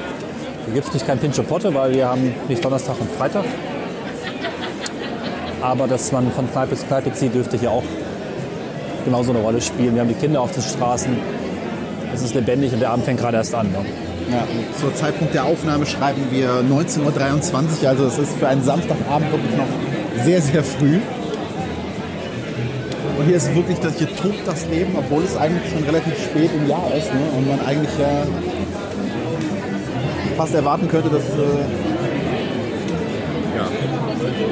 [0.67, 3.45] Hier gibt es nicht kein Pincho Potte, weil wir haben nicht Donnerstag und Freitag.
[5.63, 7.83] Aber dass man von Kneipe zu Kneipe zieht, dürfte hier auch
[9.05, 9.95] genauso eine Rolle spielen.
[9.95, 11.17] Wir haben die Kinder auf den Straßen.
[12.15, 13.71] Es ist lebendig und der Abend fängt gerade erst an.
[13.71, 13.79] Ne?
[14.31, 14.47] Ja,
[14.81, 19.57] zur Zeitpunkt der Aufnahme schreiben wir 19.23 Uhr, also es ist für einen Samstagabend wirklich
[19.57, 20.99] noch sehr, sehr früh.
[23.19, 26.51] Und hier ist wirklich, das, hier tobt das Leben, obwohl es eigentlich schon relativ spät
[26.55, 27.21] im Jahr ist ne?
[27.37, 28.27] und man eigentlich ja
[30.37, 31.65] fast erwarten könnte, dass äh,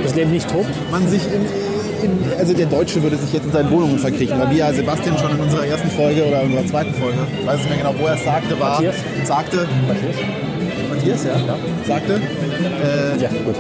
[0.03, 0.69] Das Leben nicht tobt.
[0.91, 1.47] man sich in,
[2.03, 5.17] in, also der Deutsche würde sich jetzt in seinen Wohnungen verkriechen, weil wie ja Sebastian
[5.19, 8.07] schon in unserer ersten Folge oder unserer zweiten Folge, ich weiß nicht mehr genau, wo
[8.07, 8.97] er es sagte, war, Matthias?
[9.25, 9.69] sagte,
[10.91, 11.35] Matthias, ja,
[11.87, 13.57] sagte, äh, Ja, gut.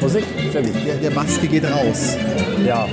[0.00, 0.24] Musik?
[0.52, 0.72] Sehr gut.
[0.86, 2.16] der, der Maske geht raus.
[2.66, 2.86] Ja.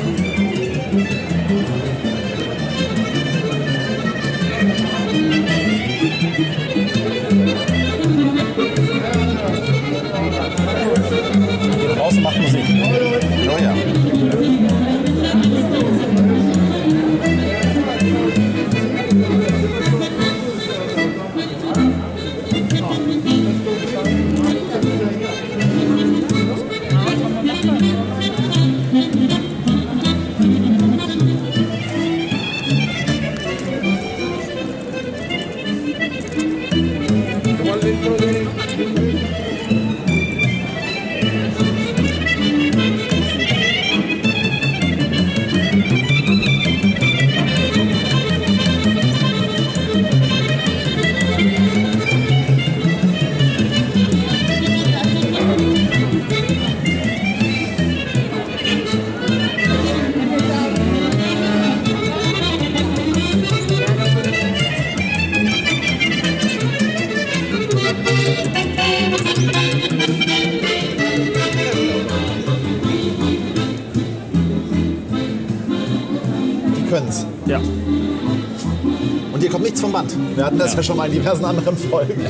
[80.78, 82.22] Ja, schon mal in diversen anderen Folgen.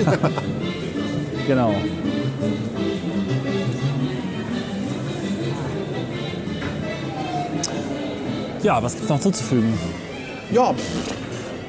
[1.48, 1.74] Genau.
[8.64, 9.74] Ja, was gibt es noch zuzufügen?
[10.52, 10.74] Ja,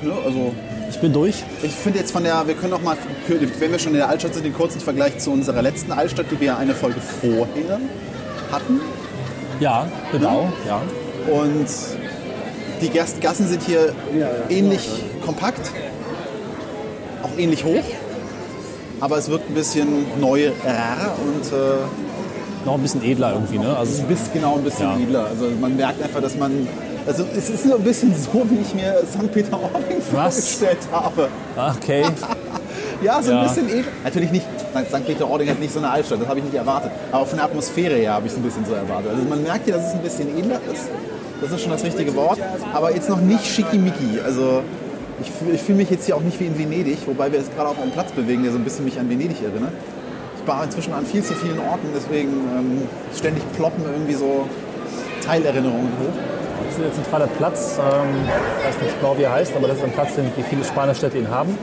[0.03, 0.53] ne, also
[0.91, 1.43] Ich bin durch.
[1.63, 4.35] ich finde jetzt von der, wir können noch mal, wenn wir schon in der Altstadt
[4.35, 7.79] sind, den kurzen Vergleich zu unserer letzten Altstadt, die wir eine Folge vorher
[8.51, 8.81] hatten.
[9.61, 10.51] Ja, genau.
[10.67, 10.81] Ja.
[11.33, 11.67] Und
[12.81, 13.93] die Gas- Gassen sind hier
[14.49, 14.89] ähnlich
[15.25, 15.71] kompakt,
[17.39, 17.83] auch ähnlich hoch.
[19.01, 23.77] Aber es wirkt ein bisschen neuer und äh, Noch ein bisschen edler irgendwie, ne?
[23.77, 24.99] Also ein bisschen, genau ein bisschen Ja.
[24.99, 25.27] edler.
[25.31, 26.67] Also man merkt einfach, dass man.
[27.07, 29.33] Also es ist nur ein bisschen so, wie ich mir St.
[29.33, 31.29] Peter-Ording vorgestellt habe.
[31.57, 32.05] Ah, okay.
[33.01, 33.43] Ja, so Ja.
[33.43, 33.93] ein bisschen edler.
[34.03, 34.45] Natürlich nicht,
[34.91, 35.07] St.
[35.07, 36.91] Peter-Ording hat nicht so eine Altstadt, das habe ich nicht erwartet.
[37.13, 39.13] Aber von der Atmosphäre her habe ich es ein bisschen so erwartet.
[39.15, 40.89] Also man merkt hier, dass es ein bisschen edler ist.
[41.41, 42.41] Das ist schon das richtige Wort.
[42.75, 44.19] Aber jetzt noch nicht schickimicki.
[44.27, 44.63] Also
[45.21, 47.55] ich, fühl- ich fühle mich jetzt hier auch nicht wie in Venedig, wobei wir jetzt
[47.57, 49.73] gerade auf einem Platz bewegen, der so ein bisschen mich an Venedig erinnert.
[50.41, 52.83] Ich war inzwischen an viel zu vielen Orten, deswegen ähm,
[53.15, 54.47] ständig ploppen irgendwie so
[55.25, 56.15] Teilerinnerungen hoch.
[56.67, 57.79] Das ist der zentrale Platz.
[57.79, 58.09] Ähm,
[58.61, 61.19] ich weiß nicht genau, wie er heißt, aber das ist ein Platz, den viele Spanier-Städte
[61.19, 61.57] ihn haben.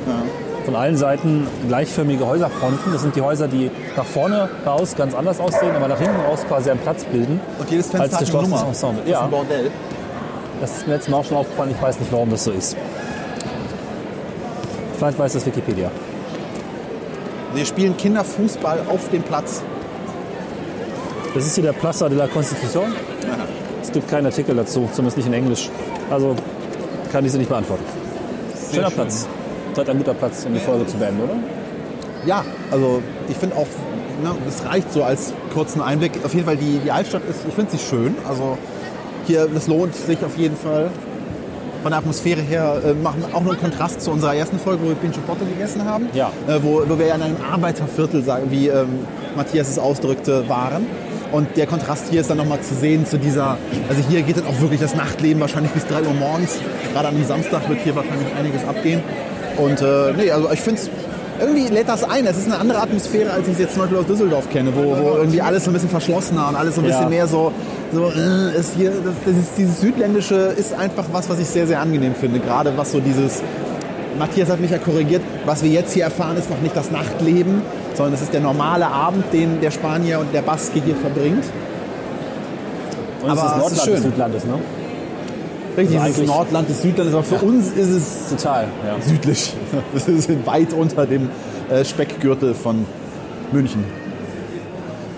[0.66, 2.91] Von allen Seiten gleichförmige Häuserfronten.
[2.91, 6.39] Das sind die Häuser, die nach vorne raus ganz anders aussehen, aber nach hinten raus
[6.47, 7.39] quasi einen Platz bilden.
[7.60, 8.66] Und jedes Fenster Als hat eine Nummer.
[8.68, 8.97] Ensemble.
[9.01, 9.22] Das ist Ja.
[9.26, 9.72] ein Bordell.
[10.62, 11.72] Das ist mir letztes Mal auch schon aufgefallen.
[11.76, 12.76] Ich weiß nicht, warum das so ist.
[15.06, 15.91] Vielleicht weiß das Wikipedia.
[17.53, 19.62] Wir spielen Kinderfußball auf dem Platz.
[21.36, 22.91] Das ist hier der Plaza de la Constitución.
[23.84, 25.70] Es gibt keinen Artikel dazu, zumindest nicht in Englisch.
[26.10, 26.36] Also
[27.12, 27.84] kann ich sie nicht beantworten.
[28.74, 28.95] Schöner schön.
[28.95, 29.28] Platz.
[29.76, 31.36] Seid ein guter Platz, um die Folge zu beenden, oder?
[32.26, 33.68] Ja, also ich finde auch,
[34.24, 36.14] ne, es reicht so als kurzen Einblick.
[36.24, 38.16] Auf jeden Fall, die, die Altstadt ist, ich finde sie schön.
[38.28, 38.58] Also
[39.28, 40.89] hier, das lohnt sich auf jeden Fall.
[41.86, 44.88] Von der Atmosphäre her äh, machen auch nur einen Kontrast zu unserer ersten Folge, wo
[44.88, 46.10] wir Pincho Potte gegessen haben.
[46.16, 46.32] Ja.
[46.48, 49.06] Äh, wo, wo wir ja in einem Arbeiterviertel, sagen, wie ähm,
[49.36, 50.88] Matthias es ausdrückte, waren.
[51.32, 54.48] Und der Kontrast hier ist dann nochmal zu sehen zu dieser, also hier geht dann
[54.48, 56.58] auch wirklich das Nachtleben wahrscheinlich bis 3 Uhr morgens.
[56.92, 59.04] Gerade am Samstag wird hier wahrscheinlich einiges abgehen.
[59.58, 60.90] Und äh, nee, also ich finde es,
[61.40, 62.26] irgendwie lädt das ein.
[62.26, 64.82] Es ist eine andere Atmosphäre, als ich es jetzt zum Beispiel aus Düsseldorf kenne, wo,
[64.98, 66.96] wo irgendwie alles so ein bisschen verschlossener und alles so ein Ja.
[66.98, 67.52] bisschen mehr so,
[67.92, 71.68] so äh, ist hier, das, das ist, dieses Südländische ist einfach was, was ich sehr,
[71.68, 72.40] sehr angenehm finde.
[72.40, 73.42] Gerade was so dieses,
[74.18, 77.62] Matthias hat mich ja korrigiert, was wir jetzt hier erfahren, ist noch nicht das Nachtleben,
[77.96, 81.44] sondern es ist der normale Abend, den der Spanier und der Baske hier verbringt.
[83.22, 83.94] Und Aber es ist es ist Nordland schön.
[83.96, 84.54] des Südlandes, ne?
[85.78, 88.95] Richtig, Also es ist eigentlich- Nordland des Südlandes, aber für uns ist es Total, ja.
[89.05, 89.53] südlich.
[90.05, 91.30] Wir sind weit unter dem
[91.69, 92.86] äh, Speckgürtel von
[93.51, 93.84] München.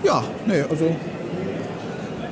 [0.04, 0.86] Ja, nee, also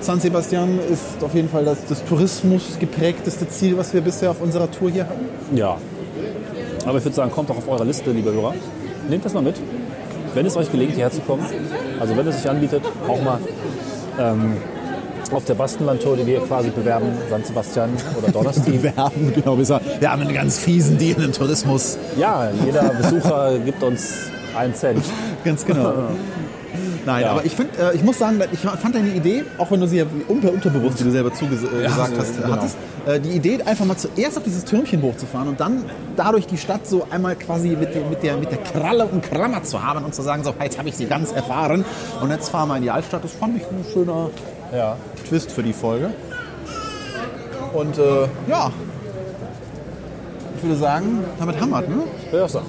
[0.01, 4.41] San Sebastian ist auf jeden Fall das, das Tourismus geprägteste Ziel, was wir bisher auf
[4.41, 5.27] unserer Tour hier hatten.
[5.57, 5.77] Ja.
[6.85, 8.55] Aber ich würde sagen, kommt doch auf eure Liste, liebe Hörer.
[9.09, 9.57] Nehmt das mal mit.
[10.35, 11.45] Wenn es euch gelingt, hierher zu kommen,
[11.99, 13.39] also wenn es sich anbietet, auch mal
[14.21, 14.53] ähm,
[15.35, 18.67] auf der Bastenlandtour, die wir quasi bewerben, San Sebastian oder Donnerstag.
[18.83, 19.59] Werben, genau.
[19.59, 21.99] Wir, haben einen ganz fiesen Deal im Tourismus.
[22.17, 25.05] Ja, jeder Besucher gibt uns einen Cent.
[25.45, 25.93] Ganz genau.
[27.05, 27.31] Nein, Ja.
[27.31, 29.99] aber ich, find, äh, ich muss sagen, ich fand deine Idee, auch wenn du sie
[29.99, 32.55] ja unter, unterbewusst, wie du selber zugesagt äh, so, hast, genau.
[32.55, 35.85] hattest, äh, die Idee, einfach mal zuerst auf dieses Türmchen hochzufahren und dann
[36.17, 39.63] dadurch die Stadt so einmal quasi mit der, mit der, mit der Kralle und Klammer
[39.63, 41.85] zu haben und zu sagen, so, jetzt habe ich sie ganz erfahren
[42.21, 43.23] und jetzt fahren wir in die Altstadt.
[43.23, 44.31] Das fand ich ein schöner
[44.73, 44.97] Ja.
[45.29, 46.11] Twist für die Folge.
[47.73, 48.71] Und äh, ja,
[50.57, 52.03] ich würde sagen, damit es, ne?
[52.33, 52.61] Ja, so.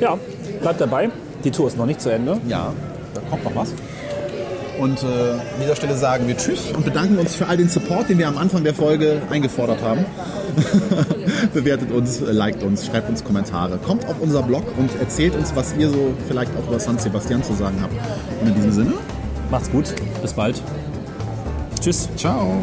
[0.00, 0.18] ja,
[0.60, 1.10] bleibt dabei.
[1.44, 2.38] Die Tour ist noch nicht zu Ende.
[2.46, 2.72] Ja,
[3.14, 3.72] da kommt noch was.
[4.78, 8.10] Und äh, an dieser Stelle sagen wir Tschüss und bedanken uns für all den Support,
[8.10, 10.04] den wir am Anfang der Folge eingefordert haben.
[11.52, 15.54] Bewertet uns, äh, liked uns, schreibt uns Kommentare, kommt auf unser Blog und erzählt uns,
[15.56, 17.94] was ihr so vielleicht auch über San Sebastian zu sagen habt.
[18.40, 18.92] Und in diesem Sinne,
[19.50, 19.94] Macht's gut.
[20.20, 20.60] Bis bald.
[21.80, 22.08] Tschüss.
[22.16, 22.62] ciao.